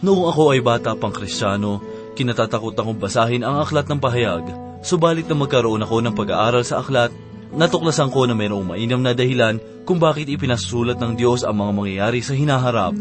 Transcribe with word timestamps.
Noong 0.00 0.32
ako 0.32 0.56
ay 0.56 0.64
bata 0.64 0.96
pang 0.96 1.12
kristyano, 1.12 1.84
kinatatakot 2.16 2.72
akong 2.72 2.96
basahin 2.96 3.44
ang 3.44 3.60
aklat 3.60 3.84
ng 3.84 4.00
pahayag. 4.00 4.44
Subalit 4.80 5.28
na 5.28 5.36
magkaroon 5.36 5.84
ako 5.84 6.00
ng 6.00 6.14
pag-aaral 6.16 6.64
sa 6.64 6.80
aklat, 6.80 7.12
natuklasan 7.52 8.08
ko 8.08 8.24
na 8.24 8.32
mayroong 8.32 8.64
mainam 8.64 9.04
na 9.04 9.12
dahilan 9.12 9.60
kung 9.84 10.00
bakit 10.00 10.24
ipinasulat 10.32 10.96
ng 10.96 11.20
Diyos 11.20 11.44
ang 11.44 11.60
mga 11.60 11.72
mangyayari 11.76 12.24
sa 12.24 12.32
hinaharap. 12.32 12.96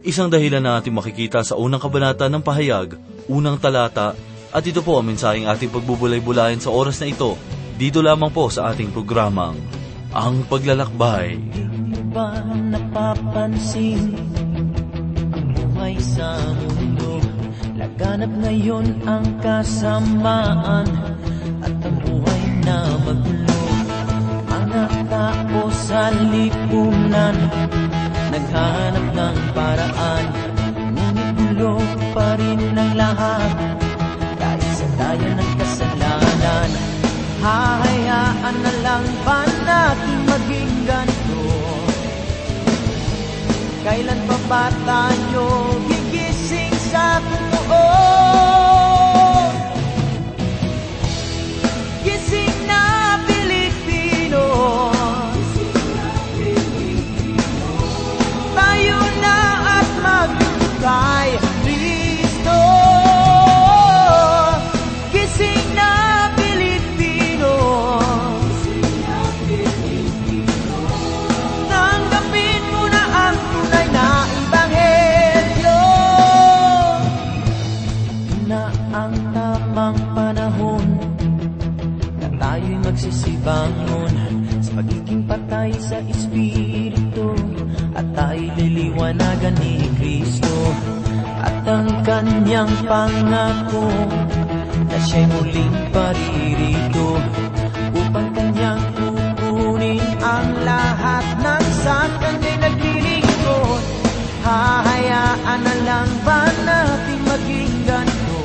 Isang 0.00 0.32
dahilan 0.32 0.64
na 0.64 0.80
ating 0.80 0.96
makikita 0.96 1.44
sa 1.44 1.60
unang 1.60 1.84
kabanata 1.84 2.32
ng 2.32 2.40
pahayag, 2.40 2.96
unang 3.28 3.60
talata, 3.60 4.16
at 4.48 4.64
ito 4.64 4.80
po 4.80 4.96
ang 4.96 5.12
mensaheng 5.12 5.44
ating 5.44 5.68
pagbubulay-bulayan 5.68 6.64
sa 6.64 6.72
oras 6.72 6.96
na 7.04 7.12
ito, 7.12 7.36
dito 7.76 8.00
lamang 8.00 8.32
po 8.32 8.48
sa 8.48 8.72
ating 8.72 8.88
programang, 8.88 9.60
Ang 10.16 10.48
Paglalakbay. 10.48 11.36
Hindi 11.36 12.00
ba 12.08 12.40
napapansin 12.48 14.37
buhay 15.88 16.04
sa 16.04 16.36
mundo? 16.52 17.16
Laganap 17.80 18.28
ngayon 18.44 19.08
ang 19.08 19.24
kasamaan 19.40 20.84
at 21.64 21.74
ang 21.80 21.96
buhay 22.04 22.42
na 22.60 22.78
magulo. 23.08 23.60
Mga 24.52 24.84
tao 25.08 25.60
sa 25.72 26.12
lipunan 26.12 27.36
naghahanap 28.28 29.06
ng 29.16 29.36
paraan, 29.56 30.24
ngunit 30.92 31.28
gulo 31.40 31.80
pa 32.12 32.36
rin 32.36 32.60
ang 32.76 32.92
lahat 32.92 33.52
dahil 34.36 34.70
sa 34.76 34.86
daya 34.92 35.30
ng 35.40 35.52
kasalanan. 35.56 36.70
Hahayaan 37.40 38.56
na 38.60 38.72
lang 38.84 39.04
ba 39.24 39.40
natin 39.64 40.16
maging 40.28 40.74
ganito? 40.84 41.17
Kailan 43.88 44.20
pa 44.28 44.36
ba 44.52 44.64
tayo 44.84 45.48
liliwanagan 89.08 89.54
ni 89.60 89.88
Kristo 89.96 90.54
At 91.40 91.64
ang 91.64 91.88
kanyang 92.04 92.72
pangako 92.84 93.88
Na 94.88 94.98
siya'y 95.00 95.26
muling 95.32 95.76
paririto 95.92 97.08
Upang 97.96 98.28
kanyang 98.36 98.82
kukunin 98.96 100.04
ang 100.20 100.48
lahat 100.64 101.24
ng 101.40 101.66
sa 101.84 102.04
kanya'y 102.20 102.56
naglilingkod 102.60 103.82
Hahayaan 104.44 105.60
na 105.60 105.74
lang 105.84 106.10
ba 106.24 106.40
natin 106.64 107.20
maging 107.24 107.74
ganito? 107.84 108.40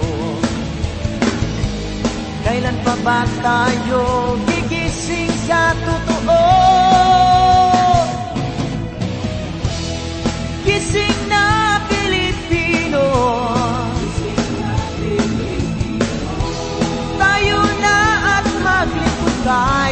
Kailan 2.44 2.78
pa 2.84 2.96
ba 3.08 3.20
tayo 3.40 4.36
gigising 4.48 5.32
sa 5.48 5.72
totoo? 5.80 6.73
life. 19.54 19.83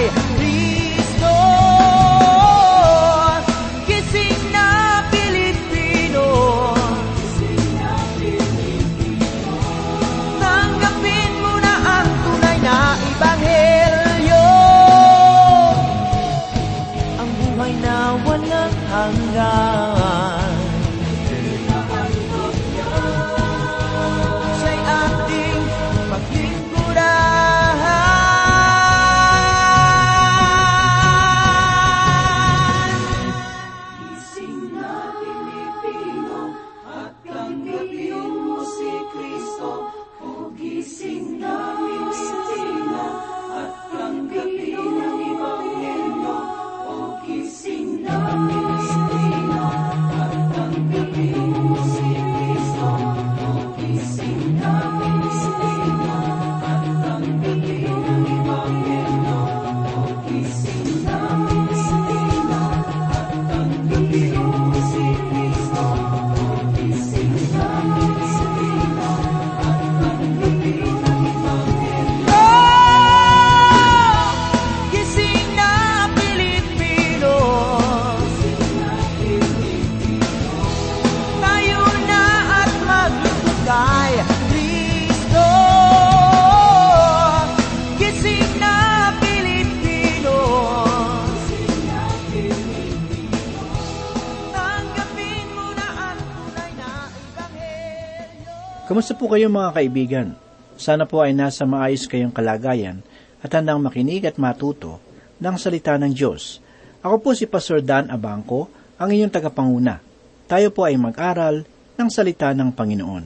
Kayo 99.31 99.47
mga 99.47 99.71
kaibigan? 99.71 100.27
Sana 100.75 101.07
po 101.07 101.23
ay 101.23 101.31
nasa 101.31 101.63
maayos 101.63 102.03
kayong 102.03 102.35
kalagayan 102.35 102.99
at 103.39 103.55
handang 103.55 103.79
makinig 103.79 104.27
at 104.27 104.35
matuto 104.35 104.99
ng 105.39 105.55
salita 105.55 105.95
ng 105.95 106.11
Diyos. 106.11 106.59
Ako 106.99 107.23
po 107.23 107.31
si 107.31 107.47
Pastor 107.47 107.79
Dan 107.79 108.11
Abangco, 108.11 108.67
ang 108.99 109.07
inyong 109.07 109.31
tagapanguna. 109.31 110.03
Tayo 110.51 110.75
po 110.75 110.83
ay 110.83 110.99
mag-aral 110.99 111.63
ng 111.95 112.09
salita 112.11 112.51
ng 112.51 112.75
Panginoon. 112.75 113.23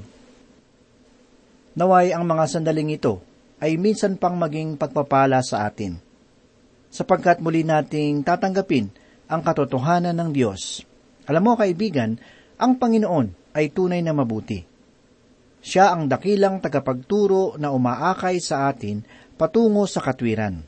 Naway 1.73 2.13
ang 2.13 2.21
mga 2.21 2.53
sandaling 2.53 3.01
ito 3.01 3.25
ay 3.57 3.73
minsan 3.81 4.13
pang 4.13 4.37
maging 4.37 4.77
pagpapala 4.77 5.41
sa 5.41 5.65
atin, 5.65 5.97
sapagkat 6.93 7.41
muli 7.41 7.65
nating 7.65 8.21
tatanggapin 8.21 8.93
ang 9.25 9.41
katotohanan 9.41 10.13
ng 10.13 10.29
Diyos. 10.29 10.85
Alam 11.25 11.49
mo 11.49 11.51
kaibigan, 11.57 12.13
ang 12.61 12.77
Panginoon 12.77 13.57
ay 13.57 13.73
tunay 13.73 14.05
na 14.05 14.13
mabuti. 14.13 14.74
Siya 15.65 15.97
ang 15.97 16.05
dakilang 16.05 16.61
tagapagturo 16.61 17.57
na 17.57 17.73
umaakay 17.73 18.37
sa 18.37 18.69
atin 18.69 19.01
patungo 19.33 19.89
sa 19.89 19.97
katwiran. 19.97 20.61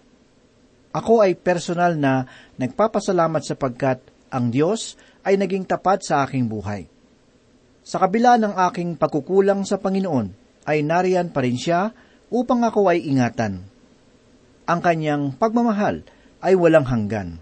Ako 0.89 1.21
ay 1.21 1.37
personal 1.37 2.01
na 2.01 2.25
nagpapasalamat 2.57 3.45
sapagkat 3.45 4.01
ang 4.33 4.49
Diyos 4.49 4.97
ay 5.21 5.37
naging 5.37 5.69
tapat 5.69 6.01
sa 6.01 6.25
aking 6.25 6.49
buhay. 6.49 6.89
Sa 7.85 8.01
kabila 8.01 8.41
ng 8.41 8.57
aking 8.67 8.97
pagkukulang 8.97 9.61
sa 9.69 9.77
Panginoon, 9.77 10.33
ay 10.67 10.81
nariyan 10.81 11.29
pa 11.29 11.45
rin 11.45 11.55
siya 11.55 11.93
upang 12.33 12.65
ako 12.65 12.89
ay 12.89 13.05
ingatan. 13.05 13.63
Ang 14.67 14.79
kanyang 14.81 15.31
pagmamahal 15.37 16.03
ay 16.41 16.57
walang 16.57 16.83
hanggan. 16.89 17.39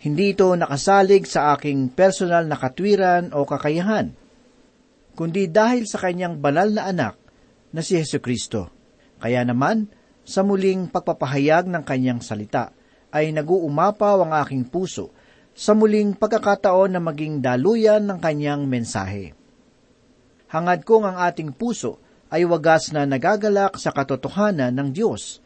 Hindi 0.00 0.34
ito 0.34 0.50
nakasalig 0.56 1.28
sa 1.28 1.54
aking 1.54 1.92
personal 1.92 2.48
na 2.48 2.56
katwiran 2.56 3.30
o 3.36 3.44
kakayahan. 3.44 4.16
Kundi 5.18 5.50
dahil 5.50 5.82
sa 5.90 5.98
kanyang 5.98 6.38
banal 6.38 6.70
na 6.70 6.86
anak 6.86 7.18
na 7.74 7.82
si 7.82 7.98
Yesu 7.98 8.22
Kristo. 8.22 8.70
Kaya 9.18 9.42
naman, 9.42 9.90
sa 10.22 10.46
muling 10.46 10.86
pagpapahayag 10.94 11.66
ng 11.66 11.82
kanyang 11.82 12.22
salita, 12.22 12.70
ay 13.10 13.34
naguumapaw 13.34 14.22
ang 14.22 14.32
aking 14.46 14.70
puso 14.70 15.10
sa 15.58 15.74
muling 15.74 16.14
pagkakataon 16.14 16.94
na 16.94 17.02
maging 17.02 17.42
daluyan 17.42 18.06
ng 18.06 18.22
kanyang 18.22 18.62
mensahe. 18.70 19.34
Hangad 20.54 20.86
kong 20.86 21.10
ang 21.10 21.18
ating 21.18 21.50
puso 21.50 21.98
ay 22.30 22.46
wagas 22.46 22.94
na 22.94 23.02
nagagalak 23.02 23.74
sa 23.74 23.90
katotohanan 23.90 24.70
ng 24.70 24.88
Diyos, 24.94 25.42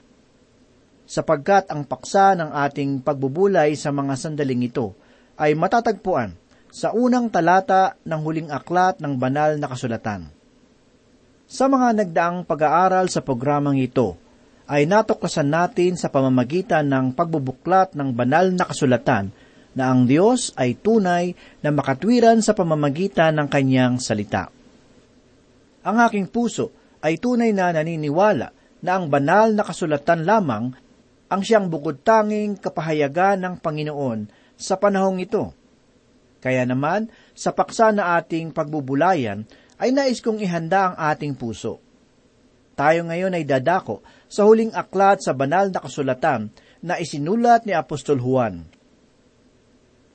sapagkat 1.08 1.72
ang 1.72 1.88
paksa 1.88 2.36
ng 2.36 2.52
ating 2.52 3.00
pagbubulay 3.00 3.72
sa 3.72 3.88
mga 3.88 4.20
sandaling 4.20 4.68
ito 4.68 4.92
ay 5.40 5.56
matatagpuan 5.56 6.41
sa 6.72 6.96
unang 6.96 7.28
talata 7.28 8.00
ng 8.00 8.20
huling 8.24 8.48
aklat 8.48 8.96
ng 8.96 9.20
banal 9.20 9.60
na 9.60 9.68
kasulatan. 9.68 10.32
Sa 11.44 11.68
mga 11.68 12.00
nagdaang 12.00 12.48
pag-aaral 12.48 13.12
sa 13.12 13.20
programang 13.20 13.76
ito, 13.76 14.16
ay 14.64 14.88
natuklasan 14.88 15.52
natin 15.52 16.00
sa 16.00 16.08
pamamagitan 16.08 16.88
ng 16.88 17.12
pagbubuklat 17.12 17.92
ng 17.92 18.16
banal 18.16 18.48
na 18.56 18.64
kasulatan 18.64 19.28
na 19.76 19.92
ang 19.92 20.08
Diyos 20.08 20.56
ay 20.56 20.80
tunay 20.80 21.36
na 21.60 21.68
makatwiran 21.68 22.40
sa 22.40 22.56
pamamagitan 22.56 23.36
ng 23.36 23.48
kanyang 23.52 24.00
salita. 24.00 24.48
Ang 25.84 25.96
aking 26.08 26.32
puso 26.32 26.72
ay 27.04 27.20
tunay 27.20 27.52
na 27.52 27.68
naniniwala 27.68 28.48
na 28.80 28.90
ang 28.96 29.12
banal 29.12 29.52
na 29.52 29.60
kasulatan 29.60 30.24
lamang 30.24 30.72
ang 31.28 31.40
siyang 31.44 31.68
bukod 31.68 32.00
tanging 32.00 32.56
kapahayagan 32.56 33.44
ng 33.44 33.54
Panginoon 33.60 34.28
sa 34.56 34.80
panahong 34.80 35.20
ito. 35.20 35.61
Kaya 36.42 36.66
naman, 36.66 37.06
sa 37.38 37.54
paksa 37.54 37.94
na 37.94 38.18
ating 38.18 38.50
pagbubulayan, 38.50 39.46
ay 39.78 39.94
nais 39.94 40.18
kong 40.18 40.42
ihanda 40.42 40.90
ang 40.90 40.96
ating 40.98 41.38
puso. 41.38 41.78
Tayo 42.74 43.06
ngayon 43.06 43.38
ay 43.38 43.46
dadako 43.46 44.02
sa 44.26 44.42
huling 44.42 44.74
aklat 44.74 45.22
sa 45.22 45.30
banal 45.38 45.70
na 45.70 45.78
kasulatan 45.78 46.50
na 46.82 46.98
isinulat 46.98 47.62
ni 47.62 47.70
Apostol 47.78 48.18
Juan. 48.18 48.66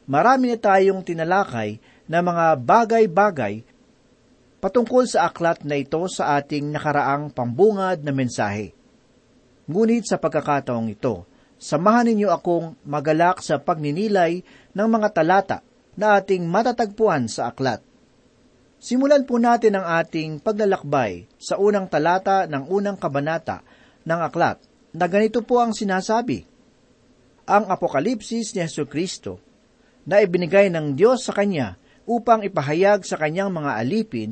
Marami 0.08 0.52
na 0.52 0.60
tayong 0.60 1.00
tinalakay 1.04 1.80
na 2.12 2.20
mga 2.20 2.60
bagay-bagay 2.60 3.64
patungkol 4.60 5.08
sa 5.08 5.32
aklat 5.32 5.64
na 5.64 5.80
ito 5.80 6.00
sa 6.12 6.40
ating 6.40 6.76
nakaraang 6.76 7.32
pambungad 7.32 8.04
na 8.04 8.12
mensahe. 8.12 8.76
Ngunit 9.68 10.08
sa 10.08 10.16
pagkakataong 10.16 10.92
ito, 10.92 11.28
samahan 11.60 12.08
ninyo 12.08 12.32
akong 12.32 12.80
magalak 12.88 13.44
sa 13.44 13.60
pagninilay 13.60 14.44
ng 14.72 14.88
mga 14.88 15.08
talata 15.12 15.67
na 15.98 16.22
ating 16.22 16.46
matatagpuan 16.46 17.26
sa 17.26 17.50
aklat. 17.50 17.82
Simulan 18.78 19.26
po 19.26 19.42
natin 19.42 19.74
ang 19.74 19.86
ating 19.98 20.38
paglalakbay 20.38 21.26
sa 21.42 21.58
unang 21.58 21.90
talata 21.90 22.46
ng 22.46 22.70
unang 22.70 22.96
kabanata 23.02 23.66
ng 24.06 24.20
aklat 24.22 24.62
na 24.94 25.10
ganito 25.10 25.42
po 25.42 25.58
ang 25.58 25.74
sinasabi. 25.74 26.46
Ang 27.50 27.74
apokalipsis 27.74 28.54
ni 28.54 28.62
Yesu 28.62 28.86
Kristo 28.86 29.42
na 30.06 30.22
ibinigay 30.22 30.70
ng 30.70 30.94
Diyos 30.94 31.26
sa 31.26 31.34
Kanya 31.34 31.74
upang 32.06 32.46
ipahayag 32.46 33.02
sa 33.02 33.18
Kanyang 33.18 33.50
mga 33.50 33.72
alipin 33.82 34.32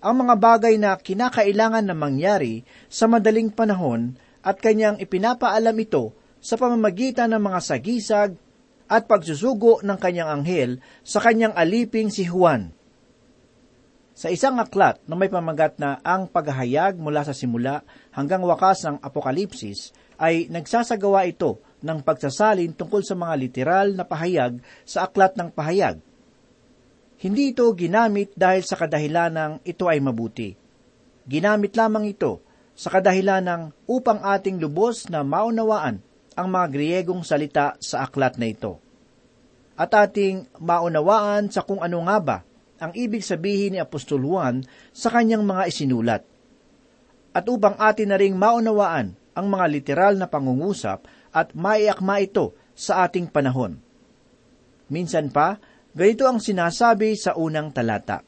ang 0.00 0.24
mga 0.24 0.34
bagay 0.40 0.74
na 0.80 0.96
kinakailangan 0.96 1.84
na 1.84 1.92
mangyari 1.92 2.64
sa 2.88 3.04
madaling 3.04 3.52
panahon 3.52 4.16
at 4.40 4.56
Kanyang 4.56 4.96
ipinapaalam 4.96 5.76
ito 5.76 6.16
sa 6.40 6.56
pamamagitan 6.56 7.36
ng 7.36 7.40
mga 7.40 7.60
sagisag 7.60 8.30
at 8.90 9.06
pagsusugo 9.06 9.78
ng 9.86 9.98
Kanyang 10.02 10.42
anghel 10.42 10.70
sa 11.06 11.22
Kanyang 11.22 11.54
aliping 11.54 12.10
si 12.10 12.26
Juan 12.26 12.74
sa 14.20 14.28
isang 14.28 14.60
aklat 14.60 15.00
na 15.08 15.16
may 15.16 15.32
pamagat 15.32 15.80
na 15.80 15.96
ang 16.04 16.28
paghahayag 16.28 17.00
mula 17.00 17.24
sa 17.24 17.32
simula 17.32 17.80
hanggang 18.12 18.44
wakas 18.44 18.84
ng 18.84 19.00
apokalipsis 19.00 19.96
ay 20.20 20.44
nagsasagawa 20.52 21.24
ito 21.24 21.64
ng 21.80 22.04
pagsasalin 22.04 22.76
tungkol 22.76 23.00
sa 23.00 23.16
mga 23.16 23.34
literal 23.40 23.96
na 23.96 24.04
pahayag 24.04 24.60
sa 24.84 25.08
aklat 25.08 25.40
ng 25.40 25.48
pahayag. 25.48 26.04
Hindi 27.16 27.56
ito 27.56 27.64
ginamit 27.72 28.36
dahil 28.36 28.60
sa 28.60 28.76
kadahilan 28.76 29.32
ng 29.32 29.52
ito 29.64 29.88
ay 29.88 30.04
mabuti. 30.04 30.52
Ginamit 31.24 31.72
lamang 31.72 32.12
ito 32.12 32.44
sa 32.76 32.92
kadahilan 32.92 33.40
ng 33.40 33.62
upang 33.88 34.20
ating 34.20 34.60
lubos 34.60 35.08
na 35.08 35.24
maunawaan 35.24 36.04
ang 36.34 36.48
mga 36.50 36.66
Griegong 36.70 37.22
salita 37.26 37.74
sa 37.82 38.06
aklat 38.06 38.38
na 38.38 38.50
ito. 38.50 38.78
At 39.80 39.96
ating 39.96 40.60
maunawaan 40.60 41.48
sa 41.48 41.64
kung 41.64 41.80
ano 41.80 42.04
nga 42.04 42.18
ba 42.20 42.38
ang 42.80 42.96
ibig 42.96 43.20
sabihin 43.20 43.76
ni 43.76 43.78
Apostol 43.78 44.24
Juan 44.24 44.64
sa 44.90 45.12
kanyang 45.12 45.44
mga 45.44 45.62
isinulat. 45.68 46.22
At 47.36 47.44
upang 47.46 47.76
atin 47.76 48.10
na 48.10 48.18
ring 48.18 48.34
maunawaan 48.34 49.14
ang 49.36 49.46
mga 49.46 49.66
literal 49.70 50.14
na 50.16 50.26
pangungusap 50.26 51.06
at 51.30 51.54
maiakma 51.54 52.24
ito 52.24 52.56
sa 52.74 53.06
ating 53.06 53.30
panahon. 53.30 53.78
Minsan 54.90 55.30
pa, 55.30 55.60
ganito 55.94 56.26
ang 56.26 56.42
sinasabi 56.42 57.14
sa 57.14 57.38
unang 57.38 57.70
talata. 57.70 58.26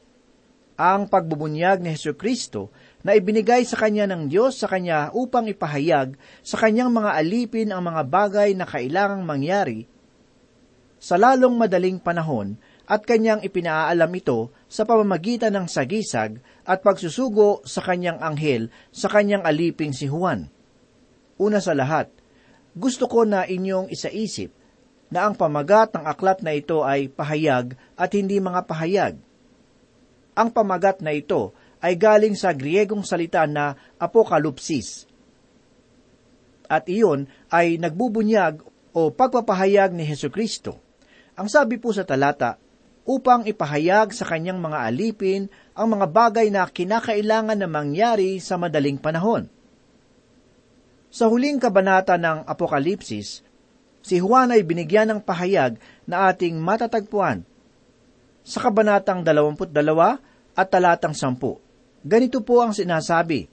Ang 0.79 1.11
pagbubunyag 1.11 1.83
ni 1.83 1.91
Heso 1.91 2.15
Kristo 2.15 2.71
na 3.03 3.19
ibinigay 3.19 3.67
sa 3.67 3.75
kanya 3.75 4.07
ng 4.07 4.31
Diyos 4.31 4.57
sa 4.57 4.71
kanya 4.71 5.11
upang 5.11 5.51
ipahayag 5.51 6.15
sa 6.39 6.55
kanyang 6.55 6.89
mga 6.89 7.11
alipin 7.19 7.69
ang 7.75 7.83
mga 7.83 8.01
bagay 8.07 8.49
na 8.55 8.63
kailangang 8.63 9.27
mangyari 9.27 9.85
sa 11.03 11.19
lalong 11.19 11.59
madaling 11.59 11.99
panahon 11.99 12.55
at 12.87 13.03
kanyang 13.03 13.43
ipinaalam 13.43 14.07
ito 14.15 14.55
sa 14.71 14.87
pamamagitan 14.87 15.51
ng 15.51 15.67
sagisag 15.67 16.39
at 16.63 16.79
pagsusugo 16.79 17.59
sa 17.67 17.83
kanyang 17.83 18.23
anghel 18.23 18.71
sa 18.95 19.11
kanyang 19.11 19.43
aliping 19.43 19.91
si 19.91 20.07
Juan. 20.07 20.47
Una 21.35 21.59
sa 21.59 21.75
lahat, 21.75 22.07
gusto 22.71 23.11
ko 23.11 23.27
na 23.27 23.43
inyong 23.43 23.91
isaisip 23.91 24.55
na 25.11 25.27
ang 25.27 25.35
pamagat 25.35 25.91
ng 25.91 26.07
aklat 26.07 26.39
na 26.39 26.55
ito 26.55 26.87
ay 26.87 27.11
pahayag 27.11 27.75
at 27.99 28.09
hindi 28.15 28.39
mga 28.39 28.63
pahayag. 28.63 29.15
Ang 30.33 30.49
pamagat 30.55 31.03
na 31.03 31.11
ito 31.13 31.51
ay 31.83 31.99
galing 31.99 32.33
sa 32.39 32.55
Griegong 32.55 33.03
salita 33.03 33.43
na 33.43 33.75
apokalupsis. 33.99 35.03
At 36.71 36.87
iyon 36.87 37.27
ay 37.51 37.75
nagbubunyag 37.75 38.63
o 38.95 39.11
pagpapahayag 39.11 39.91
ni 39.91 40.07
Heso 40.07 40.31
Kristo. 40.31 40.79
Ang 41.35 41.51
sabi 41.51 41.75
po 41.75 41.91
sa 41.91 42.07
talata, 42.07 42.55
upang 43.03 43.43
ipahayag 43.43 44.15
sa 44.15 44.23
kanyang 44.23 44.63
mga 44.63 44.79
alipin 44.87 45.51
ang 45.75 45.91
mga 45.91 46.07
bagay 46.07 46.47
na 46.47 46.63
kinakailangan 46.63 47.59
na 47.59 47.67
mangyari 47.67 48.39
sa 48.39 48.55
madaling 48.55 48.95
panahon. 48.95 49.51
Sa 51.13 51.29
huling 51.29 51.59
kabanata 51.59 52.15
ng 52.15 52.47
Apokalipsis, 52.47 53.43
si 54.01 54.15
Juan 54.17 54.55
ay 54.55 54.63
binigyan 54.63 55.13
ng 55.13 55.19
pahayag 55.21 55.77
na 56.07 56.31
ating 56.31 56.57
matatagpuan. 56.57 57.45
Sa 58.43 58.63
kabanatang 58.63 59.21
22 59.21 59.67
at 60.55 60.67
talatang 60.71 61.13
10, 61.13 61.37
ganito 62.03 62.43
po 62.43 62.61
ang 62.61 62.75
sinasabi, 62.75 63.49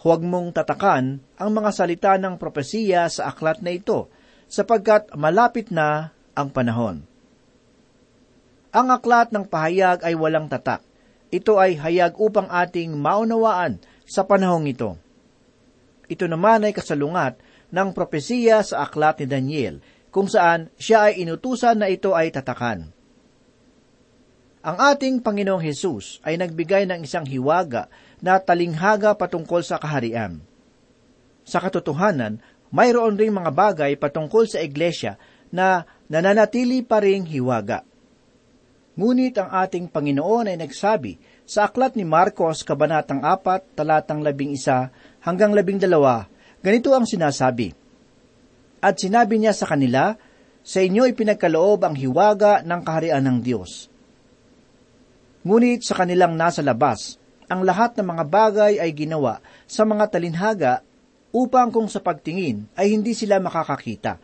Huwag 0.00 0.24
mong 0.24 0.56
tatakan 0.56 1.20
ang 1.36 1.50
mga 1.52 1.70
salita 1.76 2.16
ng 2.16 2.40
propesiya 2.40 3.04
sa 3.12 3.28
aklat 3.28 3.60
na 3.60 3.76
ito, 3.76 4.08
sapagkat 4.48 5.12
malapit 5.12 5.68
na 5.68 6.16
ang 6.32 6.48
panahon. 6.48 7.04
Ang 8.72 8.88
aklat 8.88 9.28
ng 9.28 9.44
pahayag 9.44 10.00
ay 10.00 10.16
walang 10.16 10.48
tatak. 10.48 10.80
Ito 11.28 11.60
ay 11.60 11.76
hayag 11.76 12.16
upang 12.16 12.48
ating 12.48 12.96
maunawaan 12.96 13.76
sa 14.08 14.24
panahong 14.24 14.66
ito. 14.66 14.96
Ito 16.10 16.26
naman 16.26 16.66
ay 16.66 16.72
kasalungat 16.74 17.38
ng 17.70 17.88
propesiya 17.94 18.64
sa 18.66 18.88
aklat 18.88 19.22
ni 19.22 19.26
Daniel, 19.30 19.74
kung 20.10 20.26
saan 20.26 20.72
siya 20.74 21.12
ay 21.12 21.22
inutusan 21.22 21.78
na 21.78 21.86
ito 21.86 22.16
ay 22.16 22.34
tatakan. 22.34 22.90
Ang 24.60 24.76
ating 24.76 25.24
Panginoong 25.24 25.64
Hesus 25.64 26.20
ay 26.20 26.36
nagbigay 26.36 26.84
ng 26.84 27.00
isang 27.00 27.24
hiwaga 27.24 27.88
na 28.20 28.36
talinghaga 28.36 29.16
patungkol 29.16 29.64
sa 29.64 29.80
kaharian. 29.80 30.36
Sa 31.48 31.64
katotohanan, 31.64 32.44
mayroon 32.68 33.16
ring 33.16 33.32
mga 33.32 33.56
bagay 33.56 33.96
patungkol 33.96 34.44
sa 34.44 34.60
iglesia 34.60 35.16
na 35.48 35.88
nananatili 36.12 36.84
pa 36.84 37.00
ring 37.00 37.24
hiwaga. 37.24 37.88
Ngunit 39.00 39.40
ang 39.40 39.48
ating 39.48 39.88
Panginoon 39.88 40.52
ay 40.52 40.60
nagsabi 40.60 41.16
sa 41.48 41.72
aklat 41.72 41.96
ni 41.96 42.04
Marcos, 42.04 42.60
Kabanatang 42.60 43.24
4, 43.24 43.80
talatang 43.80 44.20
11 44.20 45.24
hanggang 45.24 45.56
12, 45.56 46.60
ganito 46.60 46.92
ang 46.92 47.08
sinasabi. 47.08 47.72
At 48.84 49.00
sinabi 49.00 49.40
niya 49.40 49.56
sa 49.56 49.64
kanila, 49.64 50.20
sa 50.60 50.84
inyo 50.84 51.08
ipinagkaloob 51.08 51.80
ang 51.80 51.96
hiwaga 51.96 52.60
ng 52.60 52.80
kaharian 52.84 53.24
ng 53.24 53.38
Diyos. 53.40 53.88
Ngunit 55.40 55.86
sa 55.86 55.96
kanilang 55.96 56.36
nasa 56.36 56.60
labas, 56.60 57.16
ang 57.48 57.64
lahat 57.64 57.96
ng 57.96 58.06
mga 58.06 58.24
bagay 58.28 58.72
ay 58.78 58.92
ginawa 58.92 59.40
sa 59.64 59.88
mga 59.88 60.12
talinhaga 60.12 60.84
upang 61.32 61.72
kung 61.72 61.88
sa 61.88 61.98
pagtingin 61.98 62.68
ay 62.76 62.92
hindi 62.92 63.16
sila 63.16 63.40
makakakita. 63.40 64.20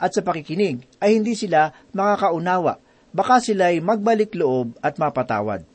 At 0.00 0.10
sa 0.16 0.24
pakikinig 0.24 0.84
ay 0.98 1.20
hindi 1.20 1.36
sila 1.36 1.70
makakaunawa 1.92 2.80
baka 3.10 3.42
sila'y 3.42 3.82
magbalik 3.82 4.34
loob 4.38 4.78
at 4.80 4.96
mapatawad. 4.96 5.66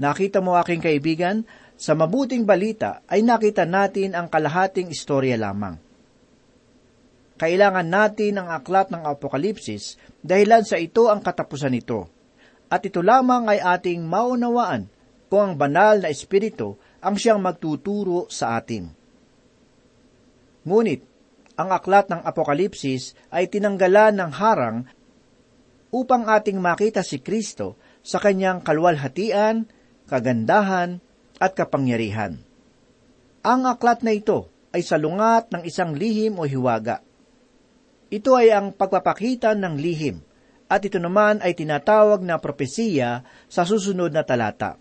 Nakita 0.00 0.40
mo 0.40 0.56
aking 0.56 0.82
kaibigan, 0.82 1.44
sa 1.80 1.96
mabuting 1.96 2.44
balita 2.44 3.00
ay 3.08 3.24
nakita 3.24 3.64
natin 3.64 4.12
ang 4.12 4.28
kalahating 4.28 4.92
istorya 4.92 5.40
lamang. 5.40 5.80
Kailangan 7.40 7.88
natin 7.88 8.36
ang 8.36 8.52
aklat 8.52 8.92
ng 8.92 9.00
Apokalipsis 9.08 9.96
dahilan 10.20 10.60
sa 10.60 10.76
ito 10.76 11.08
ang 11.08 11.24
katapusan 11.24 11.72
nito. 11.72 12.19
At 12.70 12.86
ito 12.86 13.02
lamang 13.02 13.50
ay 13.50 13.58
ating 13.58 14.06
maunawaan 14.06 14.86
kung 15.26 15.42
ang 15.42 15.54
banal 15.58 15.98
na 16.02 16.08
Espiritu 16.08 16.78
ang 17.02 17.18
siyang 17.18 17.42
magtuturo 17.42 18.30
sa 18.30 18.54
atin. 18.58 18.86
Ngunit, 20.62 21.02
ang 21.58 21.74
aklat 21.74 22.08
ng 22.08 22.22
Apokalipsis 22.22 23.18
ay 23.28 23.50
tinanggalan 23.50 24.16
ng 24.16 24.32
harang 24.32 24.78
upang 25.90 26.24
ating 26.30 26.62
makita 26.62 27.02
si 27.02 27.18
Kristo 27.18 27.74
sa 28.00 28.22
kanyang 28.22 28.62
kalwalhatian, 28.62 29.66
kagandahan, 30.06 31.02
at 31.40 31.52
kapangyarihan. 31.56 32.40
Ang 33.40 33.60
aklat 33.66 34.04
na 34.04 34.12
ito 34.12 34.52
ay 34.70 34.84
salungat 34.84 35.50
ng 35.50 35.62
isang 35.64 35.96
lihim 35.96 36.38
o 36.38 36.44
hiwaga. 36.46 37.02
Ito 38.12 38.30
ay 38.36 38.52
ang 38.52 38.76
pagpapakita 38.76 39.56
ng 39.56 39.74
lihim, 39.80 40.20
at 40.70 40.86
ito 40.86 41.02
naman 41.02 41.42
ay 41.42 41.58
tinatawag 41.58 42.22
na 42.22 42.38
propesiya 42.38 43.26
sa 43.50 43.66
susunod 43.66 44.14
na 44.14 44.22
talata. 44.22 44.78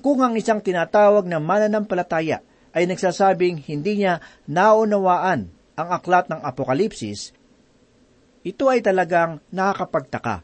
Kung 0.00 0.24
ang 0.24 0.32
isang 0.40 0.64
tinatawag 0.64 1.28
na 1.28 1.36
mananampalataya 1.36 2.40
ay 2.72 2.88
nagsasabing 2.88 3.60
hindi 3.68 4.00
niya 4.00 4.24
naunawaan 4.48 5.52
ang 5.76 5.88
aklat 5.92 6.32
ng 6.32 6.40
Apokalipsis, 6.40 7.36
ito 8.40 8.64
ay 8.72 8.80
talagang 8.80 9.44
nakakapagtaka. 9.52 10.40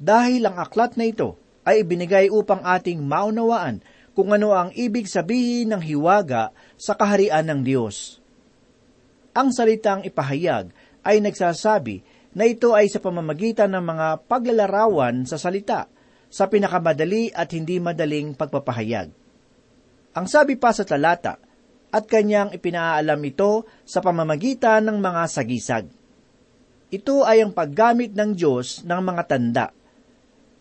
Dahil 0.00 0.48
ang 0.48 0.56
aklat 0.56 0.96
na 0.96 1.04
ito 1.04 1.36
ay 1.68 1.84
ibinigay 1.84 2.32
upang 2.32 2.64
ating 2.64 3.04
maunawaan 3.04 3.84
kung 4.16 4.32
ano 4.32 4.56
ang 4.56 4.72
ibig 4.72 5.10
sabihin 5.10 5.74
ng 5.74 5.82
hiwaga 5.84 6.56
sa 6.80 6.96
kaharian 6.96 7.44
ng 7.52 7.60
Diyos. 7.66 8.22
Ang 9.34 9.50
salitang 9.50 10.06
ipahayag 10.06 10.70
ay 11.02 11.18
nagsasabi 11.18 12.00
na 12.34 12.44
ito 12.44 12.74
ay 12.74 12.90
sa 12.90 12.98
pamamagitan 12.98 13.70
ng 13.72 13.84
mga 13.84 14.06
paglalarawan 14.26 15.22
sa 15.24 15.38
salita, 15.38 15.86
sa 16.26 16.50
pinakamadali 16.50 17.30
at 17.30 17.54
hindi 17.54 17.78
madaling 17.78 18.34
pagpapahayag. 18.34 19.08
Ang 20.14 20.26
sabi 20.26 20.58
pa 20.58 20.74
sa 20.74 20.82
talata, 20.82 21.38
at 21.94 22.10
kanyang 22.10 22.50
ipinaalam 22.50 23.22
ito 23.22 23.70
sa 23.86 24.02
pamamagitan 24.02 24.82
ng 24.82 24.98
mga 24.98 25.22
sagisag. 25.30 25.86
Ito 26.90 27.22
ay 27.22 27.46
ang 27.46 27.54
paggamit 27.54 28.18
ng 28.18 28.34
Diyos 28.34 28.82
ng 28.82 28.98
mga 28.98 29.22
tanda. 29.30 29.66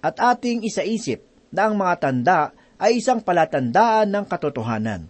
At 0.05 0.21
ating 0.21 0.61
isaisip 0.61 1.25
na 1.49 1.65
ang 1.65 1.73
mga 1.73 1.95
tanda 2.05 2.39
ay 2.77 3.01
isang 3.01 3.25
palatandaan 3.25 4.13
ng 4.13 4.25
katotohanan. 4.29 5.09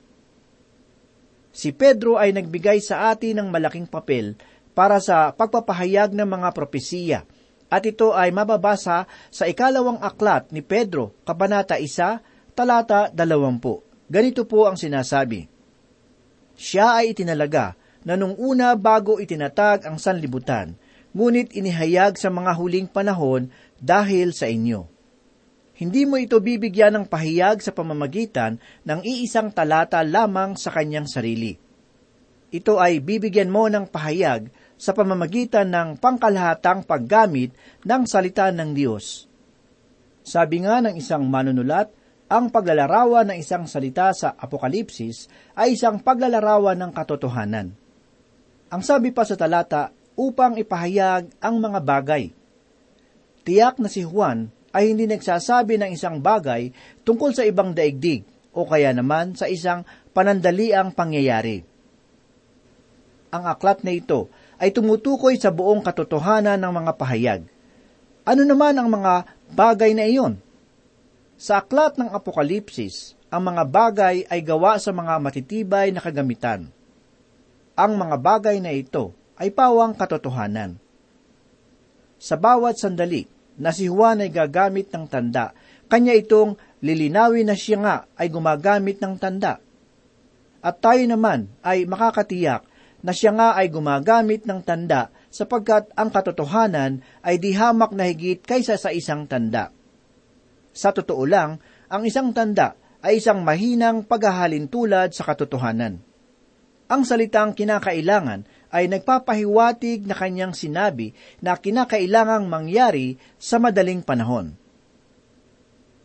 Si 1.51 1.75
Pedro 1.75 2.15
ay 2.15 2.31
nagbigay 2.31 2.79
sa 2.79 3.11
atin 3.11 3.43
ng 3.43 3.47
malaking 3.51 3.85
papel 3.91 4.39
para 4.73 4.97
sa 4.99 5.31
pagpapahayag 5.33 6.13
ng 6.13 6.27
mga 6.27 6.49
propesiya, 6.53 7.19
at 7.73 7.81
ito 7.89 8.13
ay 8.13 8.29
mababasa 8.29 9.09
sa 9.33 9.49
ikalawang 9.49 9.97
aklat 9.97 10.53
ni 10.53 10.61
Pedro, 10.61 11.17
Kabanata 11.25 11.81
1, 11.81 12.53
talata 12.53 13.09
20. 13.09 14.13
Ganito 14.13 14.45
po 14.45 14.69
ang 14.69 14.77
sinasabi. 14.77 15.49
Siya 16.53 17.01
ay 17.01 17.17
itinalaga 17.17 17.73
na 18.05 18.13
nung 18.13 18.37
una 18.37 18.77
bago 18.77 19.17
itinatag 19.17 19.89
ang 19.89 19.97
sanlibutan, 19.97 20.77
ngunit 21.17 21.49
inihayag 21.57 22.13
sa 22.19 22.29
mga 22.29 22.51
huling 22.53 22.85
panahon 22.85 23.49
dahil 23.81 24.37
sa 24.37 24.45
inyo. 24.45 24.85
Hindi 25.73 26.05
mo 26.05 26.21
ito 26.21 26.37
bibigyan 26.37 26.93
ng 26.93 27.05
pahayag 27.09 27.57
sa 27.65 27.73
pamamagitan 27.73 28.61
ng 28.85 29.01
iisang 29.01 29.49
talata 29.49 29.97
lamang 30.05 30.53
sa 30.53 30.69
kanyang 30.69 31.09
sarili. 31.09 31.57
Ito 32.53 32.77
ay 32.77 33.01
bibigyan 33.01 33.49
mo 33.49 33.65
ng 33.65 33.89
pahayag 33.89 34.53
sa 34.83 34.91
pamamagitan 34.91 35.71
ng 35.71 35.95
pangkalahatang 35.95 36.83
paggamit 36.83 37.55
ng 37.87 38.03
salita 38.03 38.51
ng 38.51 38.75
Diyos. 38.75 39.31
Sabi 40.27 40.67
nga 40.67 40.83
ng 40.83 40.99
isang 40.99 41.23
manunulat, 41.23 41.87
ang 42.27 42.51
paglalarawan 42.51 43.31
ng 43.31 43.37
isang 43.39 43.63
salita 43.63 44.11
sa 44.11 44.35
Apokalipsis 44.35 45.31
ay 45.55 45.79
isang 45.79 46.03
paglalarawan 46.03 46.75
ng 46.75 46.91
katotohanan. 46.91 47.71
Ang 48.67 48.81
sabi 48.83 49.15
pa 49.15 49.23
sa 49.23 49.39
talata, 49.39 49.95
upang 50.13 50.57
ipahayag 50.61 51.29
ang 51.41 51.55
mga 51.57 51.79
bagay. 51.81 52.23
Tiyak 53.43 53.81
na 53.81 53.89
si 53.89 54.05
Juan 54.05 54.53
ay 54.73 54.93
hindi 54.93 55.05
nagsasabi 55.09 55.77
ng 55.77 55.89
isang 55.93 56.21
bagay 56.21 56.73
tungkol 57.05 57.33
sa 57.33 57.45
ibang 57.45 57.73
daigdig 57.73 58.25
o 58.53 58.65
kaya 58.65 58.93
naman 58.93 59.33
sa 59.33 59.49
isang 59.49 59.85
panandaliang 60.13 60.93
pangyayari. 60.93 61.65
Ang 63.33 63.43
aklat 63.49 63.81
na 63.81 63.93
ito 63.97 64.29
ay 64.63 64.71
tumutukoy 64.71 65.35
sa 65.35 65.51
buong 65.51 65.83
katotohanan 65.83 66.55
ng 66.55 66.71
mga 66.71 66.91
pahayag. 66.95 67.41
Ano 68.23 68.47
naman 68.47 68.79
ang 68.79 68.87
mga 68.87 69.27
bagay 69.51 69.91
na 69.91 70.07
iyon? 70.07 70.39
Sa 71.35 71.59
aklat 71.59 71.99
ng 71.99 72.07
Apokalipsis, 72.07 73.19
ang 73.27 73.43
mga 73.43 73.67
bagay 73.67 74.23
ay 74.23 74.39
gawa 74.39 74.79
sa 74.79 74.95
mga 74.95 75.19
matitibay 75.19 75.91
na 75.91 75.99
kagamitan. 75.99 76.71
Ang 77.75 77.91
mga 77.99 78.15
bagay 78.15 78.63
na 78.63 78.71
ito 78.71 79.11
ay 79.35 79.51
pawang 79.51 79.91
katotohanan. 79.99 80.79
Sa 82.15 82.39
bawat 82.39 82.79
sandali 82.79 83.27
na 83.59 83.75
si 83.75 83.91
Juan 83.91 84.23
ay 84.23 84.31
gagamit 84.31 84.87
ng 84.95 85.11
tanda, 85.11 85.51
kanya 85.91 86.15
itong 86.15 86.55
lilinawin 86.79 87.51
na 87.51 87.59
siya 87.59 87.77
nga 87.83 87.95
ay 88.15 88.31
gumagamit 88.31 89.03
ng 89.03 89.19
tanda. 89.19 89.59
At 90.63 90.79
tayo 90.79 91.03
naman 91.03 91.51
ay 91.59 91.83
makakatiyak 91.83 92.63
na 93.03 93.11
siya 93.11 93.35
nga 93.35 93.59
ay 93.59 93.67
gumagamit 93.67 94.47
ng 94.47 94.63
tanda 94.63 95.11
sapagkat 95.27 95.91
ang 95.93 96.09
katotohanan 96.09 97.03
ay 97.19 97.35
di 97.37 97.51
hamak 97.51 97.91
na 97.91 98.07
higit 98.07 98.39
kaysa 98.39 98.79
sa 98.79 98.89
isang 98.95 99.27
tanda. 99.27 99.75
Sa 100.71 100.95
totoo 100.95 101.23
lang, 101.27 101.59
ang 101.91 102.01
isang 102.07 102.31
tanda 102.31 102.73
ay 103.03 103.19
isang 103.19 103.43
mahinang 103.43 104.07
paghahalin 104.07 104.71
tulad 104.71 105.11
sa 105.11 105.27
katotohanan. 105.27 105.99
Ang 106.87 107.01
salitang 107.03 107.51
kinakailangan 107.51 108.71
ay 108.73 108.89
nagpapahiwatig 108.89 110.07
na 110.07 110.15
kanyang 110.17 110.55
sinabi 110.55 111.11
na 111.43 111.59
kinakailangang 111.59 112.47
mangyari 112.47 113.19
sa 113.37 113.59
madaling 113.59 114.01
panahon. 114.01 114.55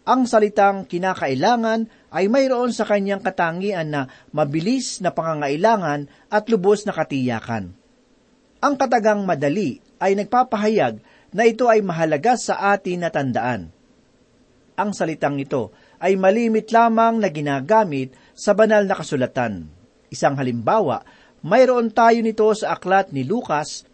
Ang 0.08 0.24
salitang 0.24 0.88
kinakailangan 0.88 1.88
ay 2.08 2.26
mayroon 2.32 2.72
sa 2.72 2.88
kanyang 2.88 3.20
katangian 3.20 3.92
na 3.92 4.08
mabilis 4.32 5.04
na 5.04 5.12
pangangailangan 5.12 6.08
at 6.32 6.48
lubos 6.48 6.88
na 6.88 6.92
katiyakan. 6.96 7.76
Ang 8.58 8.74
katagang 8.74 9.22
madali 9.22 9.78
ay 10.00 10.18
nagpapahayag 10.18 10.98
na 11.30 11.42
ito 11.44 11.68
ay 11.68 11.84
mahalaga 11.84 12.34
sa 12.34 12.72
atin 12.72 13.04
na 13.04 13.10
tandaan. 13.12 13.70
Ang 14.78 14.90
salitang 14.94 15.36
ito 15.36 15.74
ay 15.98 16.14
malimit 16.14 16.70
lamang 16.70 17.18
na 17.18 17.28
ginagamit 17.28 18.14
sa 18.32 18.54
banal 18.54 18.86
na 18.86 18.94
kasulatan. 18.94 19.66
Isang 20.08 20.38
halimbawa, 20.38 21.02
mayroon 21.42 21.90
tayo 21.90 22.22
nito 22.22 22.46
sa 22.54 22.78
aklat 22.78 23.10
ni 23.10 23.26
Lucas, 23.26 23.84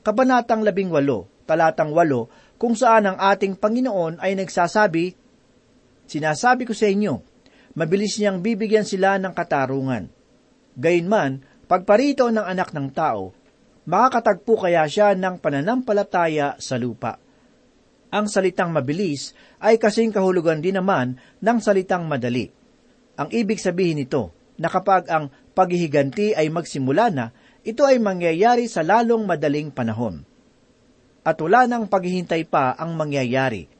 Kabanatang 0.00 0.64
18, 0.64 1.44
talatang 1.44 1.92
8, 1.92 2.56
kung 2.56 2.72
saan 2.72 3.04
ang 3.04 3.16
ating 3.20 3.60
Panginoon 3.60 4.16
ay 4.16 4.32
nagsasabi, 4.32 5.19
Sinasabi 6.10 6.66
ko 6.66 6.74
sa 6.74 6.90
inyo, 6.90 7.22
mabilis 7.78 8.18
niyang 8.18 8.42
bibigyan 8.42 8.82
sila 8.82 9.14
ng 9.22 9.30
katarungan. 9.30 10.10
Gayunman, 10.74 11.46
pagparito 11.70 12.26
ng 12.34 12.42
anak 12.42 12.74
ng 12.74 12.90
tao, 12.90 13.30
makakatagpo 13.86 14.58
kaya 14.58 14.90
siya 14.90 15.14
ng 15.14 15.38
pananampalataya 15.38 16.58
sa 16.58 16.74
lupa. 16.82 17.14
Ang 18.10 18.26
salitang 18.26 18.74
mabilis 18.74 19.38
ay 19.62 19.78
kasing 19.78 20.10
kahulugan 20.10 20.58
din 20.58 20.82
naman 20.82 21.14
ng 21.38 21.58
salitang 21.62 22.10
madali. 22.10 22.50
Ang 23.14 23.30
ibig 23.30 23.62
sabihin 23.62 24.02
nito, 24.02 24.34
na 24.58 24.66
kapag 24.66 25.06
ang 25.14 25.30
paghihiganti 25.54 26.34
ay 26.34 26.50
magsimula 26.50 27.06
na, 27.14 27.30
ito 27.62 27.86
ay 27.86 28.02
mangyayari 28.02 28.66
sa 28.66 28.82
lalong 28.82 29.30
madaling 29.30 29.70
panahon. 29.70 30.26
At 31.22 31.38
wala 31.38 31.70
nang 31.70 31.86
paghihintay 31.86 32.50
pa 32.50 32.74
ang 32.74 32.98
mangyayari 32.98 33.79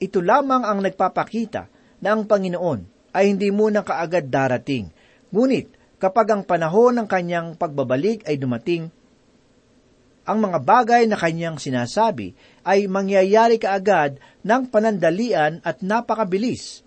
ito 0.00 0.24
lamang 0.24 0.64
ang 0.64 0.80
nagpapakita 0.80 1.68
na 2.00 2.16
ang 2.16 2.24
Panginoon 2.24 3.12
ay 3.12 3.28
hindi 3.28 3.52
muna 3.52 3.84
kaagad 3.84 4.32
darating. 4.32 4.88
Ngunit, 5.28 6.00
kapag 6.00 6.32
ang 6.32 6.42
panahon 6.48 6.96
ng 6.96 7.06
kanyang 7.06 7.52
pagbabalik 7.60 8.24
ay 8.24 8.40
dumating, 8.40 8.88
ang 10.24 10.38
mga 10.40 10.58
bagay 10.62 11.02
na 11.04 11.20
kanyang 11.20 11.60
sinasabi 11.60 12.32
ay 12.64 12.88
mangyayari 12.88 13.60
kaagad 13.60 14.16
ng 14.40 14.62
panandalian 14.72 15.60
at 15.60 15.84
napakabilis. 15.84 16.80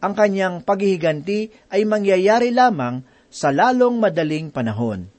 Ang 0.00 0.14
kanyang 0.14 0.62
paghihiganti 0.62 1.72
ay 1.74 1.82
mangyayari 1.84 2.54
lamang 2.54 3.02
sa 3.26 3.50
lalong 3.50 3.98
madaling 3.98 4.54
panahon. 4.54 5.10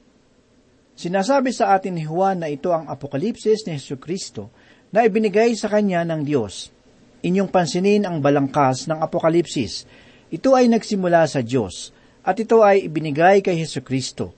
Sinasabi 0.95 1.51
sa 1.51 1.73
atin 1.73 1.97
ni 1.97 2.05
Juan 2.05 2.43
na 2.43 2.47
ito 2.51 2.69
ang 2.69 2.85
apokalipsis 2.85 3.65
ni 3.65 3.79
Yesu 3.79 3.97
Kristo 3.97 4.53
na 4.93 5.01
ibinigay 5.07 5.55
sa 5.57 5.71
kanya 5.71 6.05
ng 6.05 6.21
Diyos 6.21 6.80
inyong 7.21 7.49
pansinin 7.49 8.05
ang 8.05 8.19
balangkas 8.19 8.89
ng 8.89 8.97
Apokalipsis. 8.97 9.85
Ito 10.33 10.57
ay 10.57 10.69
nagsimula 10.69 11.25
sa 11.29 11.45
Diyos 11.45 11.93
at 12.21 12.37
ito 12.37 12.61
ay 12.61 12.85
ibinigay 12.89 13.41
kay 13.45 13.57
Heso 13.57 13.81
Kristo. 13.81 14.33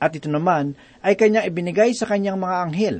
At 0.00 0.16
ito 0.16 0.32
naman 0.32 0.78
ay 1.04 1.18
kanyang 1.18 1.46
ibinigay 1.50 1.92
sa 1.92 2.08
kanyang 2.08 2.40
mga 2.40 2.56
anghel. 2.64 2.96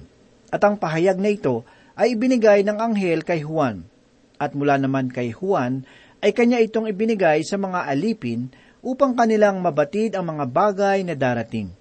At 0.53 0.61
ang 0.67 0.77
pahayag 0.77 1.17
na 1.17 1.33
ito 1.33 1.65
ay 1.97 2.19
ibinigay 2.19 2.61
ng 2.67 2.77
anghel 2.77 3.25
kay 3.25 3.41
Juan. 3.41 3.89
At 4.37 4.53
mula 4.53 4.77
naman 4.77 5.09
kay 5.09 5.33
Juan 5.33 5.89
ay 6.21 6.37
kanya 6.37 6.61
itong 6.61 6.91
ibinigay 6.91 7.41
sa 7.47 7.57
mga 7.57 7.89
alipin 7.89 8.53
upang 8.85 9.17
kanilang 9.17 9.61
mabatid 9.65 10.13
ang 10.13 10.29
mga 10.37 10.45
bagay 10.49 10.99
na 11.07 11.17
darating. 11.17 11.73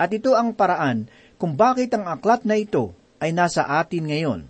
At 0.00 0.12
ito 0.12 0.32
ang 0.36 0.52
paraan 0.56 1.08
kung 1.40 1.56
bakit 1.56 1.92
ang 1.96 2.08
aklat 2.08 2.44
na 2.44 2.56
ito 2.56 2.92
ay 3.20 3.32
nasa 3.32 3.64
atin 3.64 4.08
ngayon. 4.08 4.40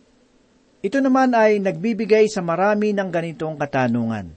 Ito 0.80 1.04
naman 1.04 1.36
ay 1.36 1.60
nagbibigay 1.60 2.32
sa 2.32 2.40
marami 2.40 2.96
ng 2.96 3.12
ganitong 3.12 3.60
katanungan. 3.60 4.32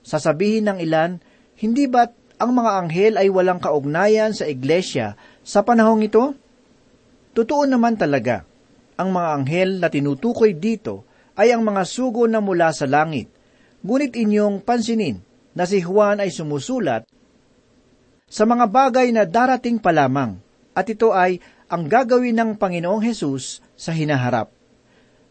Sasabihin 0.00 0.72
ng 0.72 0.78
ilan, 0.80 1.20
hindi 1.60 1.84
ba't 1.84 2.40
ang 2.40 2.56
mga 2.56 2.70
anghel 2.80 3.14
ay 3.20 3.28
walang 3.28 3.60
kaugnayan 3.60 4.32
sa 4.32 4.48
iglesia 4.48 5.20
sa 5.44 5.60
panahong 5.60 6.00
ito? 6.00 6.32
Totoo 7.36 7.68
naman 7.68 8.00
talaga, 8.00 8.48
ang 8.96 9.12
mga 9.12 9.28
anghel 9.36 9.70
na 9.84 9.92
tinutukoy 9.92 10.56
dito 10.56 11.04
ay 11.36 11.52
ang 11.52 11.60
mga 11.60 11.82
sugo 11.84 12.24
na 12.24 12.38
mula 12.38 12.70
sa 12.72 12.86
langit. 12.86 13.28
Ngunit 13.84 14.16
inyong 14.16 14.64
pansinin 14.64 15.20
na 15.52 15.68
si 15.68 15.82
Juan 15.82 16.24
ay 16.24 16.32
sumusulat 16.32 17.04
sa 18.24 18.48
mga 18.48 18.64
bagay 18.70 19.12
na 19.12 19.28
darating 19.28 19.76
pa 19.76 19.92
lamang, 19.92 20.40
at 20.72 20.88
ito 20.88 21.12
ay 21.12 21.38
ang 21.68 21.86
gagawin 21.86 22.34
ng 22.34 22.50
Panginoong 22.56 23.02
Hesus 23.04 23.62
sa 23.76 23.92
hinaharap. 23.92 24.53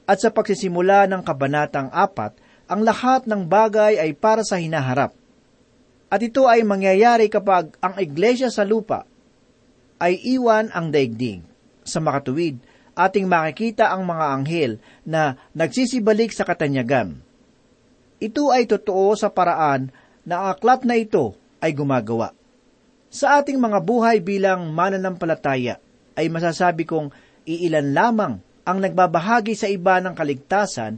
At 0.03 0.19
sa 0.19 0.29
pagsisimula 0.35 1.07
ng 1.07 1.21
Kabanatang 1.23 1.87
4, 1.91 2.67
ang 2.67 2.81
lahat 2.83 3.23
ng 3.27 3.47
bagay 3.47 3.99
ay 3.99 4.11
para 4.15 4.43
sa 4.43 4.59
hinaharap. 4.59 5.15
At 6.11 6.21
ito 6.21 6.45
ay 6.45 6.61
mangyayari 6.67 7.31
kapag 7.31 7.73
ang 7.79 7.97
iglesia 7.97 8.51
sa 8.51 8.67
lupa 8.67 9.07
ay 9.97 10.19
iwan 10.35 10.69
ang 10.75 10.91
daigdig. 10.91 11.41
Sa 11.87 12.03
makatuwid, 12.03 12.59
ating 12.93 13.25
makikita 13.25 13.89
ang 13.89 14.05
mga 14.05 14.25
anghel 14.37 14.71
na 15.07 15.39
nagsisibalik 15.55 16.29
sa 16.35 16.45
katanyagan. 16.45 17.17
Ito 18.21 18.53
ay 18.53 18.69
totoo 18.69 19.17
sa 19.17 19.31
paraan 19.33 19.89
na 20.23 20.53
aklat 20.53 20.87
na 20.87 20.95
ito 20.95 21.35
ay 21.59 21.75
gumagawa. 21.75 22.31
Sa 23.13 23.39
ating 23.39 23.59
mga 23.59 23.79
buhay 23.83 24.23
bilang 24.23 24.71
mananampalataya, 24.71 25.79
ay 26.13 26.29
masasabi 26.29 26.85
kong 26.85 27.09
iilan 27.43 27.91
lamang 27.91 28.33
ang 28.63 28.79
nagbabahagi 28.79 29.55
sa 29.55 29.67
iba 29.67 29.99
ng 29.99 30.15
kaligtasan 30.15 30.95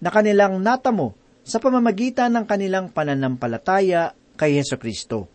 na 0.00 0.10
kanilang 0.12 0.60
natamo 0.60 1.16
sa 1.44 1.60
pamamagitan 1.60 2.32
ng 2.32 2.44
kanilang 2.44 2.92
pananampalataya 2.92 4.12
kay 4.36 4.60
Yeso 4.60 4.76
Kristo. 4.76 5.28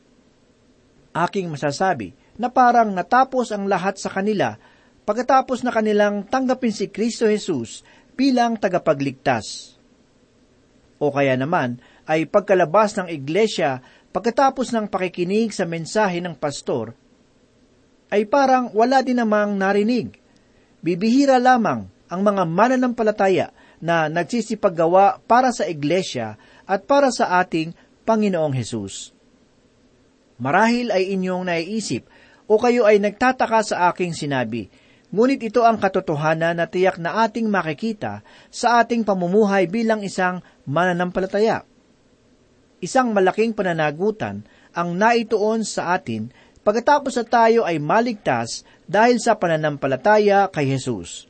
Aking 1.14 1.50
masasabi 1.50 2.14
na 2.38 2.54
parang 2.54 2.94
natapos 2.94 3.50
ang 3.50 3.66
lahat 3.66 3.98
sa 3.98 4.14
kanila 4.14 4.58
pagkatapos 5.06 5.66
na 5.66 5.74
kanilang 5.74 6.26
tanggapin 6.30 6.74
si 6.74 6.94
Kristo 6.94 7.26
Jesus 7.26 7.82
bilang 8.14 8.62
tagapagligtas. 8.62 9.78
O 11.02 11.10
kaya 11.10 11.34
naman 11.34 11.82
ay 12.06 12.30
pagkalabas 12.30 12.98
ng 13.00 13.08
iglesia 13.10 13.82
pagkatapos 14.10 14.74
ng 14.74 14.86
pakikinig 14.90 15.54
sa 15.54 15.70
mensahe 15.70 16.18
ng 16.20 16.34
pastor, 16.34 16.94
ay 18.10 18.26
parang 18.26 18.74
wala 18.74 19.06
din 19.06 19.22
namang 19.22 19.54
narinig. 19.54 20.18
Bibihira 20.80 21.38
lamang 21.38 21.92
ang 22.08 22.22
mga 22.24 22.44
mananampalataya 22.48 23.52
na 23.80 24.08
nagsisipaggawa 24.08 25.24
para 25.24 25.52
sa 25.52 25.68
iglesia 25.68 26.36
at 26.68 26.84
para 26.88 27.12
sa 27.12 27.40
ating 27.40 27.76
Panginoong 28.04 28.56
Hesus. 28.56 29.16
Marahil 30.40 30.90
ay 30.90 31.16
inyong 31.20 31.48
naiisip 31.52 32.08
o 32.48 32.56
kayo 32.58 32.88
ay 32.88 32.98
nagtataka 32.98 33.60
sa 33.62 33.76
aking 33.92 34.16
sinabi, 34.16 34.72
Ngunit 35.10 35.42
ito 35.42 35.66
ang 35.66 35.82
katotohanan 35.82 36.62
na 36.62 36.70
tiyak 36.70 37.02
na 37.02 37.26
ating 37.26 37.50
makikita 37.50 38.22
sa 38.54 38.78
ating 38.82 39.02
pamumuhay 39.02 39.66
bilang 39.66 40.06
isang 40.06 40.46
mananampalataya. 40.70 41.66
Isang 42.78 43.12
malaking 43.12 43.58
pananagutan 43.58 44.46
ang 44.70 44.94
naituon 44.94 45.66
sa 45.66 45.98
atin 45.98 46.30
pagkatapos 46.70 47.18
na 47.18 47.26
tayo 47.26 47.66
ay 47.66 47.82
maligtas 47.82 48.62
dahil 48.86 49.18
sa 49.18 49.34
pananampalataya 49.34 50.54
kay 50.54 50.70
Jesus. 50.70 51.26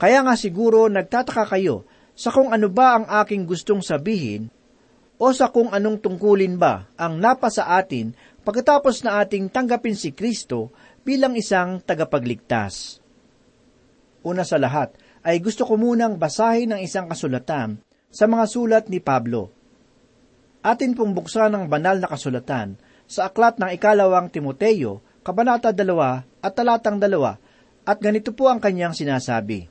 Kaya 0.00 0.24
nga 0.24 0.32
siguro 0.32 0.88
nagtataka 0.88 1.44
kayo 1.44 1.84
sa 2.16 2.32
kung 2.32 2.48
ano 2.48 2.72
ba 2.72 2.96
ang 2.96 3.04
aking 3.20 3.44
gustong 3.44 3.84
sabihin 3.84 4.48
o 5.20 5.28
sa 5.36 5.52
kung 5.52 5.68
anong 5.76 6.00
tungkulin 6.00 6.56
ba 6.56 6.88
ang 6.96 7.20
napa 7.20 7.52
sa 7.52 7.76
atin 7.76 8.16
pagkatapos 8.48 9.04
na 9.04 9.20
ating 9.20 9.52
tanggapin 9.52 9.92
si 9.92 10.16
Kristo 10.16 10.72
bilang 11.04 11.36
isang 11.36 11.84
tagapagligtas. 11.84 13.04
Una 14.24 14.40
sa 14.40 14.56
lahat, 14.56 14.96
ay 15.20 15.36
gusto 15.44 15.68
ko 15.68 15.76
munang 15.76 16.16
basahin 16.16 16.72
ang 16.72 16.80
isang 16.80 17.12
kasulatan 17.12 17.84
sa 18.08 18.24
mga 18.24 18.44
sulat 18.48 18.84
ni 18.88 19.04
Pablo. 19.04 19.52
Atin 20.64 20.96
pong 20.96 21.12
buksan 21.12 21.52
ang 21.52 21.68
banal 21.68 22.00
na 22.00 22.08
kasulatan 22.08 22.87
sa 23.08 23.32
aklat 23.32 23.56
ng 23.56 23.72
ikalawang 23.72 24.28
Timoteo, 24.28 25.00
Kabanata 25.24 25.72
2 25.72 26.44
at 26.44 26.52
talatang 26.52 27.00
2, 27.00 27.88
at 27.88 27.98
ganito 27.98 28.36
po 28.36 28.52
ang 28.52 28.60
kanyang 28.60 28.92
sinasabi. 28.92 29.64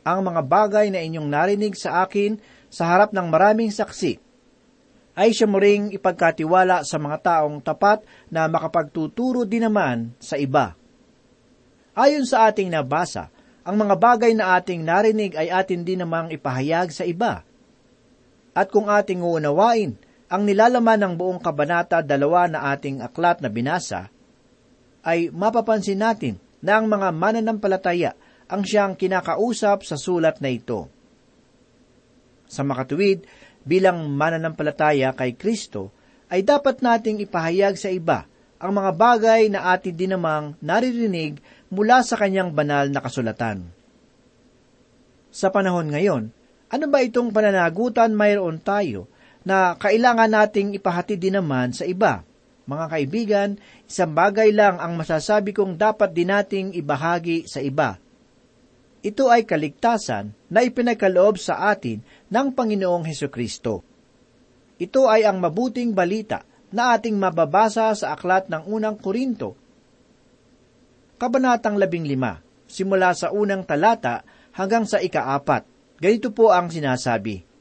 Ang 0.00 0.20
mga 0.24 0.42
bagay 0.48 0.88
na 0.88 1.04
inyong 1.04 1.28
narinig 1.28 1.76
sa 1.76 2.00
akin 2.08 2.40
sa 2.72 2.88
harap 2.88 3.12
ng 3.12 3.28
maraming 3.28 3.68
saksi, 3.68 4.16
ay 5.16 5.32
siya 5.32 5.48
mo 5.48 5.60
ring 5.60 5.92
ipagkatiwala 5.92 6.84
sa 6.84 6.96
mga 7.00 7.16
taong 7.24 7.60
tapat 7.60 8.04
na 8.28 8.48
makapagtuturo 8.48 9.48
din 9.48 9.64
naman 9.64 10.12
sa 10.20 10.36
iba. 10.36 10.76
Ayon 11.96 12.28
sa 12.28 12.48
ating 12.52 12.68
nabasa, 12.68 13.32
ang 13.64 13.80
mga 13.80 13.96
bagay 13.96 14.32
na 14.36 14.60
ating 14.60 14.84
narinig 14.84 15.32
ay 15.34 15.48
atin 15.48 15.82
din 15.82 16.04
namang 16.04 16.28
ipahayag 16.30 16.92
sa 16.92 17.08
iba. 17.08 17.42
At 18.52 18.68
kung 18.68 18.92
ating 18.92 19.24
uunawain 19.24 19.96
ang 20.26 20.42
nilalaman 20.42 20.98
ng 20.98 21.14
buong 21.14 21.38
kabanata 21.38 22.02
dalawa 22.02 22.50
na 22.50 22.74
ating 22.74 22.98
aklat 22.98 23.38
na 23.38 23.50
binasa, 23.50 24.10
ay 25.06 25.30
mapapansin 25.30 26.02
natin 26.02 26.34
na 26.58 26.82
ang 26.82 26.90
mga 26.90 27.14
mananampalataya 27.14 28.18
ang 28.50 28.66
siyang 28.66 28.98
kinakausap 28.98 29.86
sa 29.86 29.94
sulat 29.94 30.42
na 30.42 30.50
ito. 30.50 30.90
Sa 32.46 32.66
makatuwid, 32.66 33.26
bilang 33.62 34.06
mananampalataya 34.10 35.14
kay 35.14 35.34
Kristo, 35.34 35.94
ay 36.26 36.42
dapat 36.42 36.82
nating 36.82 37.22
ipahayag 37.22 37.78
sa 37.78 37.90
iba 37.90 38.26
ang 38.58 38.72
mga 38.74 38.90
bagay 38.98 39.42
na 39.46 39.70
atin 39.74 39.94
din 39.94 40.10
namang 40.14 40.58
naririnig 40.58 41.38
mula 41.70 42.02
sa 42.02 42.18
kanyang 42.18 42.50
banal 42.50 42.90
na 42.90 42.98
kasulatan. 42.98 43.66
Sa 45.30 45.52
panahon 45.52 45.92
ngayon, 45.92 46.32
ano 46.66 46.84
ba 46.90 46.98
itong 47.04 47.30
pananagutan 47.30 48.10
mayroon 48.16 48.58
tayo 48.58 49.06
na 49.46 49.78
kailangan 49.78 50.26
nating 50.26 50.74
ipahatid 50.74 51.22
din 51.22 51.38
naman 51.38 51.70
sa 51.70 51.86
iba? 51.86 52.26
Mga 52.66 52.86
kaibigan, 52.90 53.50
isang 53.86 54.10
bagay 54.10 54.50
lang 54.50 54.82
ang 54.82 54.98
masasabi 54.98 55.54
kong 55.54 55.78
dapat 55.78 56.10
din 56.10 56.34
nating 56.34 56.74
ibahagi 56.74 57.46
sa 57.46 57.62
iba. 57.62 58.02
Ito 59.06 59.30
ay 59.30 59.46
kaligtasan 59.46 60.34
na 60.50 60.66
ipinagkaloob 60.66 61.38
sa 61.38 61.70
atin 61.70 62.02
ng 62.26 62.46
Panginoong 62.50 63.06
Heso 63.06 63.30
Kristo. 63.30 63.86
Ito 64.82 65.06
ay 65.06 65.22
ang 65.22 65.38
mabuting 65.38 65.94
balita 65.94 66.42
na 66.74 66.98
ating 66.98 67.14
mababasa 67.14 67.94
sa 67.94 68.18
aklat 68.18 68.50
ng 68.50 68.66
unang 68.66 68.98
Korinto. 68.98 69.54
Kabanatang 71.22 71.78
labing 71.78 72.02
lima, 72.02 72.42
simula 72.66 73.14
sa 73.14 73.30
unang 73.30 73.62
talata 73.62 74.26
hanggang 74.58 74.90
sa 74.90 74.98
ikaapat. 74.98 75.62
Ganito 76.02 76.34
po 76.34 76.50
ang 76.50 76.66
sinasabi. 76.66 77.55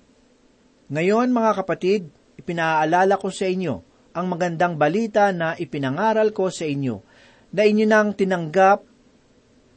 Ngayon, 0.86 1.34
mga 1.34 1.52
kapatid, 1.66 2.14
ipinaalala 2.38 3.18
ko 3.18 3.34
sa 3.34 3.50
inyo 3.50 3.82
ang 4.14 4.26
magandang 4.30 4.78
balita 4.78 5.34
na 5.34 5.58
ipinangaral 5.58 6.30
ko 6.30 6.54
sa 6.54 6.70
inyo, 6.70 7.02
na 7.52 7.62
inyo 7.66 7.86
nang 7.90 8.14
tinanggap 8.14 8.86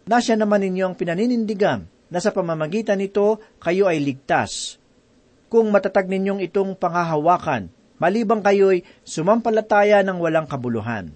na 0.05 0.19
siya 0.21 0.37
naman 0.37 0.63
ninyong 0.63 0.95
pinaninindigan 0.95 1.89
na 2.13 2.19
sa 2.21 2.29
pamamagitan 2.33 3.01
nito 3.01 3.41
kayo 3.57 3.89
ay 3.89 4.05
ligtas. 4.05 4.77
Kung 5.49 5.73
matatag 5.73 6.13
ninyong 6.13 6.45
itong 6.45 6.77
panghahawakan, 6.77 7.73
malibang 7.97 8.45
kayo'y 8.45 8.85
sumampalataya 9.01 10.05
ng 10.05 10.21
walang 10.21 10.45
kabuluhan. 10.45 11.13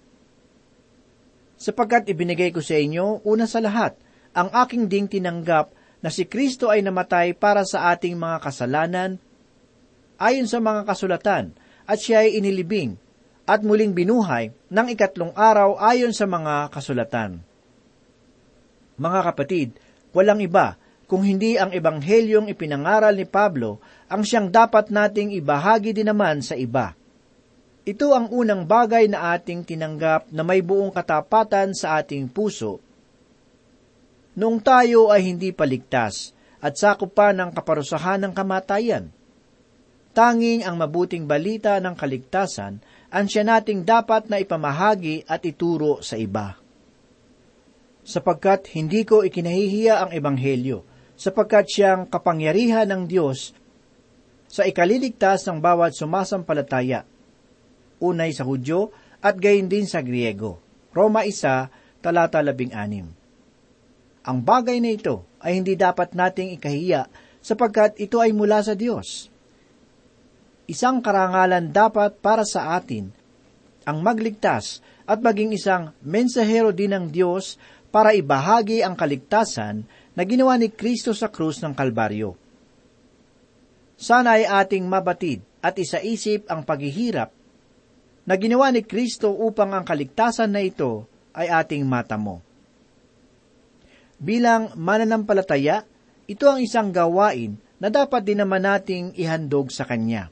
Sapagkat 1.60 2.08
ibinigay 2.08 2.50
ko 2.50 2.64
sa 2.64 2.80
inyo, 2.80 3.22
una 3.28 3.44
sa 3.44 3.60
lahat, 3.60 3.94
ang 4.32 4.48
aking 4.50 4.88
ding 4.88 5.06
tinanggap 5.06 5.70
na 6.02 6.08
si 6.10 6.26
Kristo 6.26 6.72
ay 6.72 6.82
namatay 6.82 7.36
para 7.36 7.62
sa 7.62 7.92
ating 7.94 8.18
mga 8.18 8.42
kasalanan, 8.42 9.20
ayon 10.22 10.46
sa 10.46 10.62
mga 10.62 10.86
kasulatan, 10.86 11.50
at 11.82 11.98
siya 11.98 12.22
ay 12.22 12.38
inilibing, 12.38 12.94
at 13.42 13.66
muling 13.66 13.90
binuhay 13.90 14.54
ng 14.70 14.86
ikatlong 14.94 15.34
araw 15.34 15.74
ayon 15.82 16.14
sa 16.14 16.30
mga 16.30 16.70
kasulatan. 16.70 17.42
Mga 19.02 19.20
kapatid, 19.26 19.68
walang 20.14 20.38
iba 20.38 20.78
kung 21.10 21.26
hindi 21.26 21.58
ang 21.58 21.74
ebanghelyong 21.74 22.48
ipinangaral 22.48 23.12
ni 23.18 23.26
Pablo 23.26 23.82
ang 24.06 24.22
siyang 24.22 24.48
dapat 24.48 24.88
nating 24.88 25.34
ibahagi 25.36 25.92
din 25.92 26.08
naman 26.08 26.40
sa 26.40 26.54
iba. 26.54 26.94
Ito 27.82 28.14
ang 28.14 28.30
unang 28.30 28.62
bagay 28.62 29.10
na 29.10 29.34
ating 29.34 29.66
tinanggap 29.66 30.30
na 30.30 30.46
may 30.46 30.62
buong 30.62 30.94
katapatan 30.94 31.74
sa 31.74 31.98
ating 31.98 32.30
puso. 32.30 32.78
Noong 34.38 34.62
tayo 34.62 35.10
ay 35.10 35.26
hindi 35.28 35.50
paligtas 35.50 36.32
at 36.62 36.78
sakop 36.78 37.10
pa 37.10 37.34
ng 37.34 37.50
kaparusahan 37.50 38.22
ng 38.22 38.32
kamatayan. 38.32 39.10
Tanging 40.12 40.60
ang 40.68 40.76
mabuting 40.76 41.24
balita 41.24 41.80
ng 41.80 41.96
kaligtasan 41.96 42.84
ang 43.08 43.24
siya 43.24 43.48
nating 43.48 43.88
dapat 43.88 44.28
na 44.28 44.36
ipamahagi 44.44 45.24
at 45.24 45.40
ituro 45.48 46.04
sa 46.04 46.20
iba. 46.20 46.60
Sapagkat 48.04 48.68
hindi 48.76 49.08
ko 49.08 49.24
ikinahihiya 49.24 50.04
ang 50.04 50.10
ebanghelyo, 50.12 50.84
sapagkat 51.16 51.64
siyang 51.64 52.02
kapangyarihan 52.12 52.84
ng 52.92 53.02
Diyos 53.08 53.56
sa 54.52 54.68
ikaliligtas 54.68 55.48
ng 55.48 55.64
bawat 55.64 55.96
sumasampalataya, 55.96 57.08
unay 57.96 58.36
sa 58.36 58.44
Hudyo 58.44 58.92
at 59.24 59.40
gayon 59.40 59.72
din 59.72 59.88
sa 59.88 60.04
Griego. 60.04 60.60
Roma 60.92 61.24
1, 61.24 62.04
talata 62.04 62.44
16. 62.44 64.28
Ang 64.28 64.38
bagay 64.44 64.76
na 64.84 64.92
ito 64.92 65.24
ay 65.40 65.56
hindi 65.56 65.72
dapat 65.72 66.12
nating 66.12 66.52
ikahiya 66.60 67.08
sapagkat 67.40 67.96
ito 67.96 68.20
ay 68.20 68.36
mula 68.36 68.60
sa 68.60 68.76
Diyos. 68.76 69.31
Isang 70.70 71.02
karangalan 71.02 71.74
dapat 71.74 72.22
para 72.22 72.46
sa 72.46 72.78
atin 72.78 73.10
ang 73.82 73.98
magligtas 73.98 74.78
at 75.02 75.18
maging 75.18 75.58
isang 75.58 75.90
mensahero 76.00 76.70
din 76.70 76.94
ng 76.94 77.06
Diyos 77.10 77.58
para 77.90 78.14
ibahagi 78.14 78.80
ang 78.80 78.94
kaligtasan 78.94 79.84
na 80.14 80.22
ginawa 80.22 80.54
ni 80.56 80.70
Kristo 80.70 81.10
sa 81.12 81.28
krus 81.28 81.60
ng 81.60 81.74
Kalbaryo. 81.74 82.38
Sana 83.98 84.38
ay 84.38 84.46
ating 84.46 84.86
mabatid 84.86 85.42
at 85.62 85.78
isaisip 85.78 86.46
ang 86.50 86.66
paghihirap 86.66 87.30
na 88.22 88.34
ginawa 88.38 88.70
ni 88.70 88.86
Kristo 88.86 89.34
upang 89.34 89.74
ang 89.74 89.82
kaligtasan 89.82 90.54
na 90.54 90.62
ito 90.62 91.06
ay 91.34 91.50
ating 91.50 91.82
matamo. 91.86 92.42
Bilang 94.22 94.78
mananampalataya, 94.78 95.82
ito 96.30 96.46
ang 96.46 96.62
isang 96.62 96.94
gawain 96.94 97.58
na 97.82 97.90
dapat 97.90 98.22
din 98.22 98.38
naman 98.38 98.62
nating 98.62 99.18
ihandog 99.18 99.74
sa 99.74 99.82
Kanya. 99.82 100.30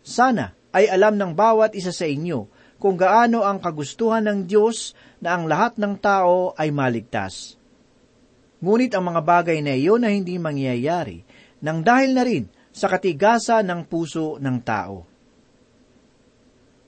Sana 0.00 0.56
ay 0.70 0.86
alam 0.88 1.18
ng 1.18 1.32
bawat 1.34 1.76
isa 1.76 1.90
sa 1.90 2.06
inyo 2.06 2.46
kung 2.80 2.96
gaano 2.96 3.44
ang 3.44 3.60
kagustuhan 3.60 4.24
ng 4.24 4.48
Diyos 4.48 4.96
na 5.20 5.36
ang 5.36 5.44
lahat 5.44 5.76
ng 5.76 5.94
tao 6.00 6.56
ay 6.56 6.72
maligtas. 6.72 7.60
Ngunit 8.60 8.92
ang 8.96 9.04
mga 9.08 9.20
bagay 9.20 9.58
na 9.60 9.76
iyon 9.76 10.04
na 10.04 10.12
hindi 10.12 10.40
mangyayari 10.40 11.24
nang 11.60 11.84
dahil 11.84 12.16
na 12.16 12.24
rin 12.24 12.48
sa 12.72 12.88
katigasa 12.88 13.60
ng 13.60 13.84
puso 13.84 14.40
ng 14.40 14.56
tao. 14.64 15.04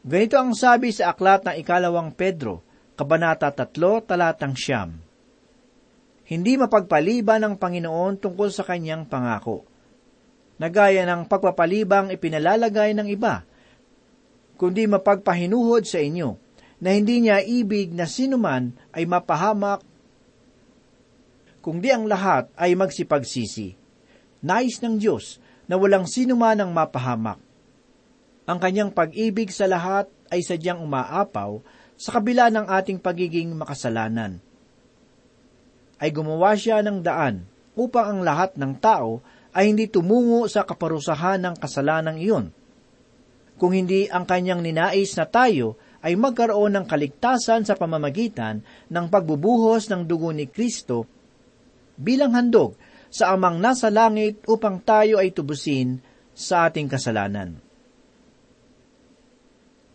Ganito 0.03 0.35
ang 0.35 0.57
sabi 0.57 0.91
sa 0.91 1.15
aklat 1.15 1.47
ng 1.47 1.55
ikalawang 1.63 2.11
Pedro, 2.17 2.65
Kabanata 2.99 3.55
3, 3.55 4.03
talatang 4.03 4.57
siyam. 4.59 4.99
Hindi 6.27 6.57
mapagpaliban 6.59 7.45
ng 7.45 7.55
Panginoon 7.61 8.19
tungkol 8.19 8.49
sa 8.51 8.65
kanyang 8.67 9.07
pangako. 9.07 9.72
Nagaya 10.63 11.03
ng 11.03 11.27
pagpapalibang 11.27 12.15
ipinalalagay 12.15 12.95
ng 12.95 13.11
iba, 13.11 13.43
kundi 14.55 14.87
mapagpahinuhod 14.87 15.83
sa 15.83 15.99
inyo, 15.99 16.39
na 16.79 16.95
hindi 16.95 17.27
niya 17.27 17.43
ibig 17.43 17.91
na 17.91 18.07
sinuman 18.07 18.71
ay 18.95 19.03
mapahamak, 19.03 19.83
kundi 21.59 21.91
ang 21.91 22.07
lahat 22.07 22.47
ay 22.55 22.79
magsipagsisi. 22.79 23.75
Nais 24.47 24.79
ng 24.79 25.03
Diyos 25.03 25.43
na 25.67 25.75
walang 25.79 26.07
sinuman 26.07 26.59
ang 26.63 26.71
mapahamak 26.71 27.43
ang 28.43 28.59
kanyang 28.59 28.91
pag-ibig 28.91 29.55
sa 29.55 29.71
lahat 29.71 30.11
ay 30.27 30.43
sadyang 30.43 30.83
umaapaw 30.83 31.63
sa 31.95 32.19
kabila 32.19 32.51
ng 32.51 32.67
ating 32.67 32.99
pagiging 32.99 33.55
makasalanan. 33.55 34.43
Ay 36.03 36.11
gumawa 36.11 36.59
siya 36.59 36.83
ng 36.83 36.99
daan 37.07 37.47
upang 37.79 38.19
ang 38.19 38.21
lahat 38.27 38.59
ng 38.59 38.75
tao 38.83 39.23
ay 39.53 39.73
hindi 39.73 39.89
tumungo 39.89 40.49
sa 40.49 40.65
kaparusahan 40.65 41.41
ng 41.45 41.55
kasalanang 41.61 42.19
iyon. 42.21 42.47
Kung 43.61 43.77
hindi 43.77 44.09
ang 44.09 44.25
kanyang 44.25 44.65
ninais 44.65 45.13
na 45.15 45.29
tayo 45.29 45.77
ay 46.03 46.19
magkaroon 46.19 46.75
ng 46.75 46.87
kaligtasan 46.89 47.63
sa 47.63 47.79
pamamagitan 47.79 48.65
ng 48.91 49.07
pagbubuhos 49.07 49.87
ng 49.93 50.03
dugo 50.03 50.35
ni 50.35 50.51
Kristo 50.51 51.07
bilang 51.95 52.35
handog 52.35 52.75
sa 53.13 53.37
amang 53.37 53.61
nasa 53.61 53.93
langit 53.93 54.43
upang 54.49 54.81
tayo 54.83 55.21
ay 55.21 55.31
tubusin 55.31 56.01
sa 56.33 56.67
ating 56.67 56.89
kasalanan. 56.89 57.61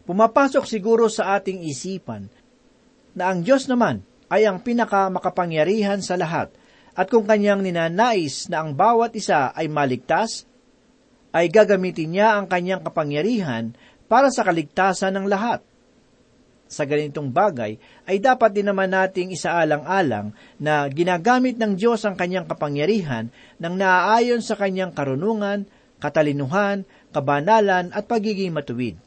Pumapasok 0.08 0.64
siguro 0.64 1.12
sa 1.12 1.36
ating 1.36 1.68
isipan 1.68 2.32
na 3.18 3.34
ang 3.34 3.44
Diyos 3.44 3.68
naman 3.68 4.06
ay 4.32 4.48
ang 4.48 4.64
pinaka 4.64 5.12
makapangyarihan 5.12 6.00
sa 6.00 6.16
lahat 6.16 6.54
at 6.98 7.06
kung 7.14 7.30
kanyang 7.30 7.62
ninanais 7.62 8.50
na 8.50 8.66
ang 8.66 8.74
bawat 8.74 9.14
isa 9.14 9.54
ay 9.54 9.70
maligtas, 9.70 10.50
ay 11.30 11.46
gagamitin 11.54 12.18
niya 12.18 12.34
ang 12.34 12.50
kanyang 12.50 12.82
kapangyarihan 12.82 13.78
para 14.10 14.34
sa 14.34 14.42
kaligtasan 14.42 15.14
ng 15.14 15.30
lahat. 15.30 15.62
Sa 16.68 16.84
ganitong 16.84 17.30
bagay, 17.30 17.78
ay 18.10 18.18
dapat 18.18 18.52
din 18.52 18.68
naman 18.68 18.90
nating 18.90 19.32
isaalang-alang 19.32 20.34
na 20.58 20.90
ginagamit 20.90 21.56
ng 21.56 21.78
Diyos 21.78 22.02
ang 22.04 22.18
kanyang 22.18 22.50
kapangyarihan 22.50 23.30
nang 23.62 23.78
naaayon 23.78 24.42
sa 24.42 24.58
kanyang 24.58 24.92
karunungan, 24.92 25.70
katalinuhan, 26.02 26.84
kabanalan 27.14 27.94
at 27.94 28.04
pagiging 28.10 28.52
matuwid. 28.52 29.00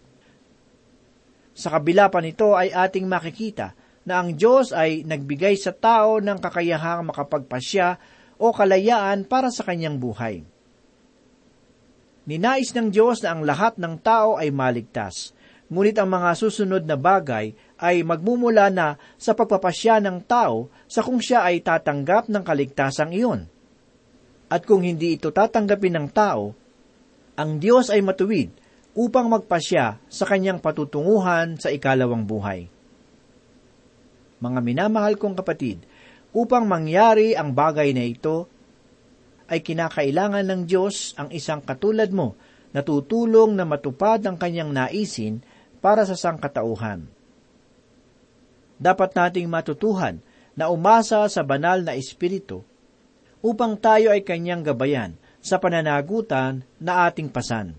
Sa 1.52 1.74
kabila 1.74 2.08
pa 2.08 2.22
nito 2.22 2.54
ay 2.54 2.72
ating 2.72 3.04
makikita 3.04 3.76
na 4.04 4.24
ang 4.24 4.32
Diyos 4.32 4.72
ay 4.72 5.04
nagbigay 5.04 5.56
sa 5.60 5.76
tao 5.76 6.18
ng 6.18 6.38
kakayahang 6.40 7.12
makapagpasya 7.12 8.00
o 8.40 8.52
kalayaan 8.56 9.28
para 9.28 9.52
sa 9.52 9.68
kanyang 9.68 10.00
buhay. 10.00 10.40
Ninais 12.24 12.72
ng 12.72 12.88
Diyos 12.88 13.20
na 13.20 13.36
ang 13.36 13.44
lahat 13.44 13.76
ng 13.76 14.00
tao 14.00 14.40
ay 14.40 14.48
maligtas, 14.48 15.36
ngunit 15.68 15.96
ang 16.00 16.08
mga 16.08 16.30
susunod 16.36 16.82
na 16.84 16.96
bagay 16.96 17.52
ay 17.80 18.00
magmumula 18.04 18.72
na 18.72 18.96
sa 19.20 19.36
pagpapasya 19.36 20.00
ng 20.04 20.24
tao 20.24 20.72
sa 20.88 21.04
kung 21.04 21.20
siya 21.20 21.44
ay 21.44 21.60
tatanggap 21.60 22.32
ng 22.32 22.42
kaligtasang 22.44 23.12
iyon. 23.12 23.48
At 24.50 24.66
kung 24.66 24.82
hindi 24.82 25.14
ito 25.14 25.30
tatanggapin 25.30 25.94
ng 25.96 26.08
tao, 26.10 26.56
ang 27.38 27.56
Diyos 27.62 27.88
ay 27.88 28.02
matuwid 28.02 28.50
upang 28.98 29.30
magpasya 29.30 30.02
sa 30.10 30.24
kanyang 30.26 30.58
patutunguhan 30.58 31.56
sa 31.56 31.70
ikalawang 31.70 32.26
buhay. 32.26 32.79
Mga 34.40 34.60
minamahal 34.64 35.20
kong 35.20 35.36
kapatid, 35.36 35.84
upang 36.32 36.64
mangyari 36.64 37.36
ang 37.36 37.52
bagay 37.52 37.92
na 37.92 38.04
ito, 38.04 38.48
ay 39.50 39.60
kinakailangan 39.60 40.46
ng 40.46 40.62
Diyos 40.64 41.12
ang 41.18 41.28
isang 41.34 41.60
katulad 41.60 42.08
mo 42.14 42.38
na 42.70 42.80
tutulong 42.86 43.54
na 43.58 43.66
matupad 43.66 44.22
ang 44.24 44.38
kanyang 44.38 44.70
naisin 44.70 45.42
para 45.82 46.06
sa 46.06 46.14
sangkatauhan. 46.14 47.04
Dapat 48.80 49.10
nating 49.12 49.50
matutuhan 49.50 50.22
na 50.54 50.70
umasa 50.70 51.26
sa 51.26 51.42
banal 51.42 51.82
na 51.82 51.98
Espiritu 51.98 52.62
upang 53.42 53.74
tayo 53.74 54.14
ay 54.14 54.22
kanyang 54.22 54.62
gabayan 54.62 55.18
sa 55.42 55.58
pananagutan 55.58 56.62
na 56.78 57.10
ating 57.10 57.28
pasan 57.28 57.74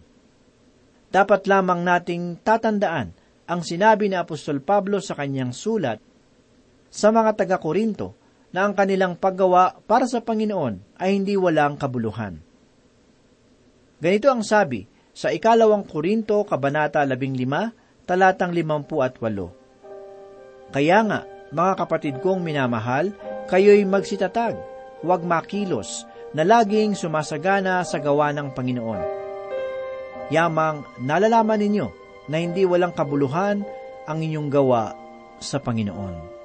dapat 1.12 1.45
lamang 1.45 1.84
nating 1.84 2.39
tatandaan 2.39 3.12
ang 3.45 3.62
sinabi 3.62 4.08
ni 4.08 4.15
Apostol 4.15 4.63
Pablo 4.63 5.04
sa 5.04 5.19
kanyang 5.19 5.52
sulat 5.52 6.00
sa 6.92 7.08
mga 7.10 7.34
taga-Korinto 7.40 8.14
na 8.52 8.68
ang 8.68 8.76
kanilang 8.76 9.16
paggawa 9.16 9.80
para 9.88 10.04
sa 10.06 10.20
Panginoon 10.20 11.00
ay 11.00 11.16
hindi 11.16 11.40
walang 11.40 11.80
kabuluhan. 11.80 12.44
Ganito 14.04 14.28
ang 14.28 14.44
sabi 14.44 14.84
sa 15.16 15.32
ikalawang 15.32 15.88
Korinto, 15.88 16.44
Kabanata 16.44 17.08
15, 17.08 18.04
talatang 18.04 18.52
58. 18.52 20.76
Kaya 20.76 21.00
nga, 21.08 21.24
mga 21.52 21.74
kapatid 21.80 22.16
kong 22.20 22.44
minamahal, 22.44 23.16
kayo'y 23.48 23.88
magsitatag, 23.88 24.60
huwag 25.00 25.24
makilos, 25.24 26.04
na 26.32 26.44
laging 26.44 26.96
sumasagana 26.96 27.84
sa 27.84 28.00
gawa 28.00 28.32
ng 28.32 28.56
Panginoon 28.56 29.22
Yamang 30.32 30.88
nalalaman 31.04 31.60
ninyo 31.60 31.88
na 32.32 32.40
hindi 32.40 32.64
walang 32.64 32.96
kabuluhan 32.96 33.68
ang 34.08 34.20
inyong 34.24 34.48
gawa 34.48 34.96
sa 35.44 35.60
Panginoon. 35.60 36.41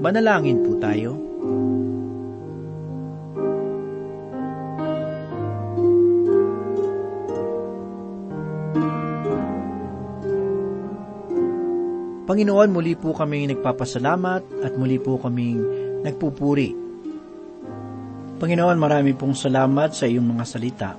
Manalangin 0.00 0.64
po 0.64 0.80
tayo. 0.80 1.12
Panginoon, 12.24 12.70
muli 12.72 12.96
po 12.96 13.12
kaming 13.12 13.52
nagpapasalamat 13.52 14.64
at 14.64 14.72
muli 14.80 14.96
po 14.96 15.20
kaming 15.20 15.60
nagpupuri. 16.00 16.72
Panginoon, 18.40 18.78
marami 18.80 19.12
pong 19.12 19.36
salamat 19.36 19.92
sa 19.92 20.08
iyong 20.08 20.32
mga 20.32 20.44
salita. 20.48 20.90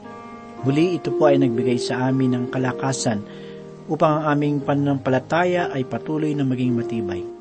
Muli 0.61 1.01
ito 1.01 1.09
po 1.17 1.25
ay 1.25 1.41
nagbigay 1.41 1.81
sa 1.81 2.05
amin 2.05 2.37
ng 2.37 2.45
kalakasan 2.53 3.25
upang 3.89 4.21
ang 4.21 4.37
aming 4.37 4.61
pananampalataya 4.61 5.73
ay 5.73 5.89
patuloy 5.89 6.37
na 6.37 6.45
maging 6.45 6.77
matibay. 6.77 7.40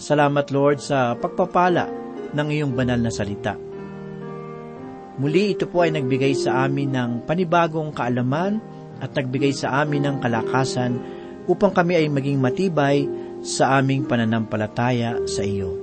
Salamat 0.00 0.48
Lord 0.48 0.80
sa 0.80 1.12
pagpapala 1.12 1.84
ng 2.32 2.48
iyong 2.48 2.72
banal 2.72 2.96
na 2.96 3.12
salita. 3.12 3.52
Muli 5.20 5.52
ito 5.52 5.68
po 5.68 5.84
ay 5.84 5.92
nagbigay 5.92 6.32
sa 6.32 6.64
amin 6.64 6.96
ng 6.96 7.10
panibagong 7.28 7.92
kaalaman 7.92 8.64
at 8.96 9.12
nagbigay 9.12 9.52
sa 9.52 9.84
amin 9.84 10.08
ng 10.08 10.16
kalakasan 10.24 10.96
upang 11.44 11.76
kami 11.76 12.00
ay 12.00 12.08
maging 12.08 12.40
matibay 12.40 13.04
sa 13.44 13.76
aming 13.76 14.08
pananampalataya 14.08 15.20
sa 15.28 15.44
iyo. 15.44 15.76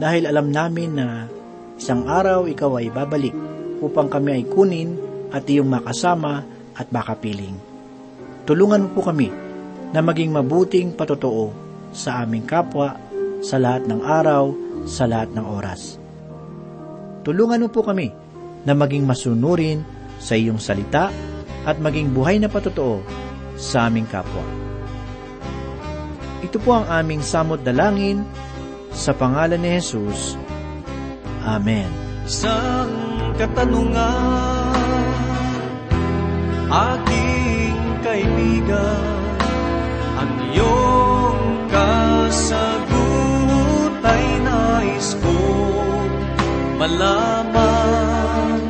Dahil 0.00 0.24
alam 0.24 0.48
namin 0.48 0.96
na 0.96 1.28
isang 1.76 2.08
araw 2.08 2.48
ikaw 2.48 2.80
ay 2.80 2.88
babalik 2.88 3.36
upang 3.84 4.08
kami 4.08 4.40
ay 4.40 4.44
kunin 4.48 4.96
at 5.36 5.44
iyong 5.44 5.68
makasama 5.68 6.48
at 6.72 6.88
makapiling. 6.88 7.60
Tulungan 8.48 8.88
mo 8.88 8.96
po 8.96 9.12
kami 9.12 9.28
na 9.92 10.00
maging 10.00 10.32
mabuting 10.32 10.96
patotoo 10.96 11.67
sa 11.92 12.24
aming 12.24 12.44
kapwa 12.44 12.96
sa 13.40 13.56
lahat 13.56 13.86
ng 13.86 14.00
araw, 14.02 14.50
sa 14.84 15.06
lahat 15.06 15.30
ng 15.34 15.46
oras. 15.46 15.96
Tulungan 17.22 17.66
mo 17.66 17.68
po 17.70 17.84
kami 17.84 18.10
na 18.66 18.74
maging 18.74 19.06
masunurin 19.06 19.84
sa 20.18 20.34
iyong 20.34 20.58
salita 20.58 21.12
at 21.68 21.76
maging 21.78 22.10
buhay 22.10 22.40
na 22.40 22.50
patotoo 22.50 23.04
sa 23.58 23.86
aming 23.86 24.06
kapwa. 24.08 24.42
Ito 26.42 26.56
po 26.62 26.80
ang 26.80 26.86
aming 26.88 27.20
samot 27.20 27.60
dalangin 27.66 28.22
sa 28.94 29.12
pangalan 29.12 29.60
ni 29.60 29.78
Jesus. 29.78 30.38
Amen. 31.44 31.90
Isang 32.28 32.92
katanungan, 33.36 34.74
aking 36.70 37.78
kaibigan, 38.04 39.17
malaman. 46.78 48.62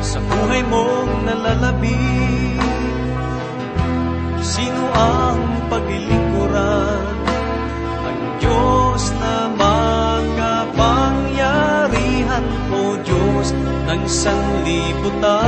Sa 0.00 0.16
buhay 0.24 0.64
mong 0.64 1.28
nalalabi, 1.28 2.00
sino 4.40 4.82
ang 4.96 5.68
paglilingkuran? 5.68 7.04
Ang 8.00 8.40
Diyos 8.40 9.12
na 9.20 9.52
makapangyarihan, 9.54 12.44
O 12.72 12.96
Diyos 13.04 13.52
ng 13.86 14.02
sanlibutan. 14.08 15.38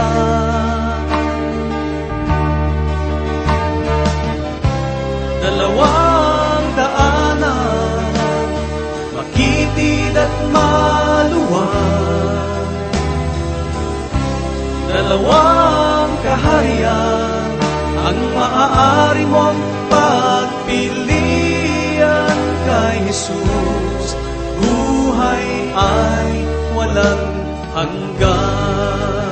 Dalawang 5.42 6.11
makitid 10.12 10.20
at 10.20 10.32
maluwag. 10.52 11.72
Dalawang 14.92 16.12
kaharian, 16.20 17.48
ang 17.96 18.18
maaari 18.36 19.24
mong 19.24 19.56
pagpilian 19.88 21.00
kay 22.68 23.00
Jesus. 23.08 24.16
Buhay 24.60 25.72
ay 25.72 26.44
walang 26.76 27.24
hanggan. 27.72 29.31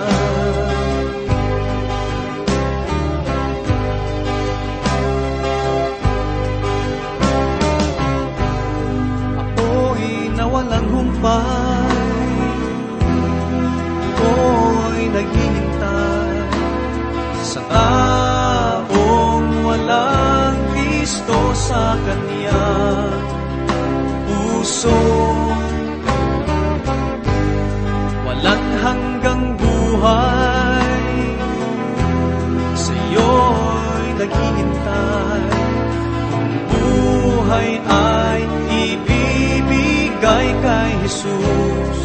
Taong 17.70 19.48
walang 19.62 20.58
Kristo 20.74 21.38
sa 21.54 21.94
kanya. 22.02 22.66
Puso 24.26 25.00
Walang 28.26 28.66
hanggang 28.82 29.42
buhay. 29.58 31.02
Sa'yo'y 32.74 34.06
naghihintay. 34.18 35.44
Kung 36.70 36.70
buhay 36.70 37.70
ay 37.86 38.40
ibibigay 38.70 40.48
kay 40.62 40.92
Jesus 41.04 41.98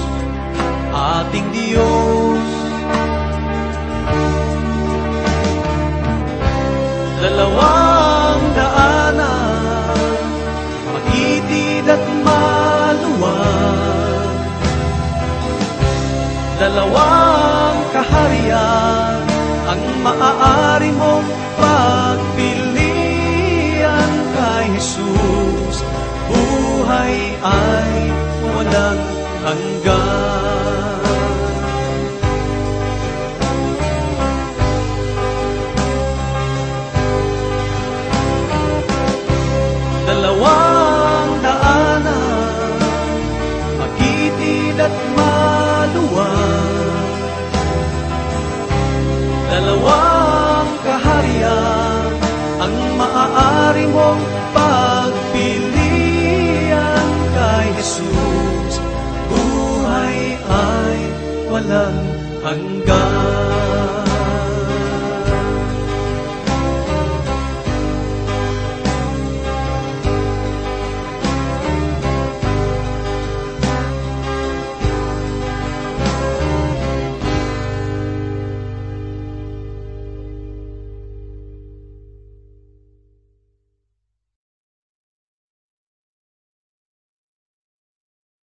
Ating 0.95 1.47
Diyos 1.53 2.34
Dalawang 16.85 17.81
kaharian 17.97 19.25
Ang 19.73 19.81
maaari 20.05 20.93
mong 20.93 21.25
pagpilian 21.57 22.61
kay 24.37 24.69
Jesus. 24.77 25.81
Buhay 26.29 27.33
ay 27.41 28.13
walang 28.45 29.01
hanggan 29.41 30.44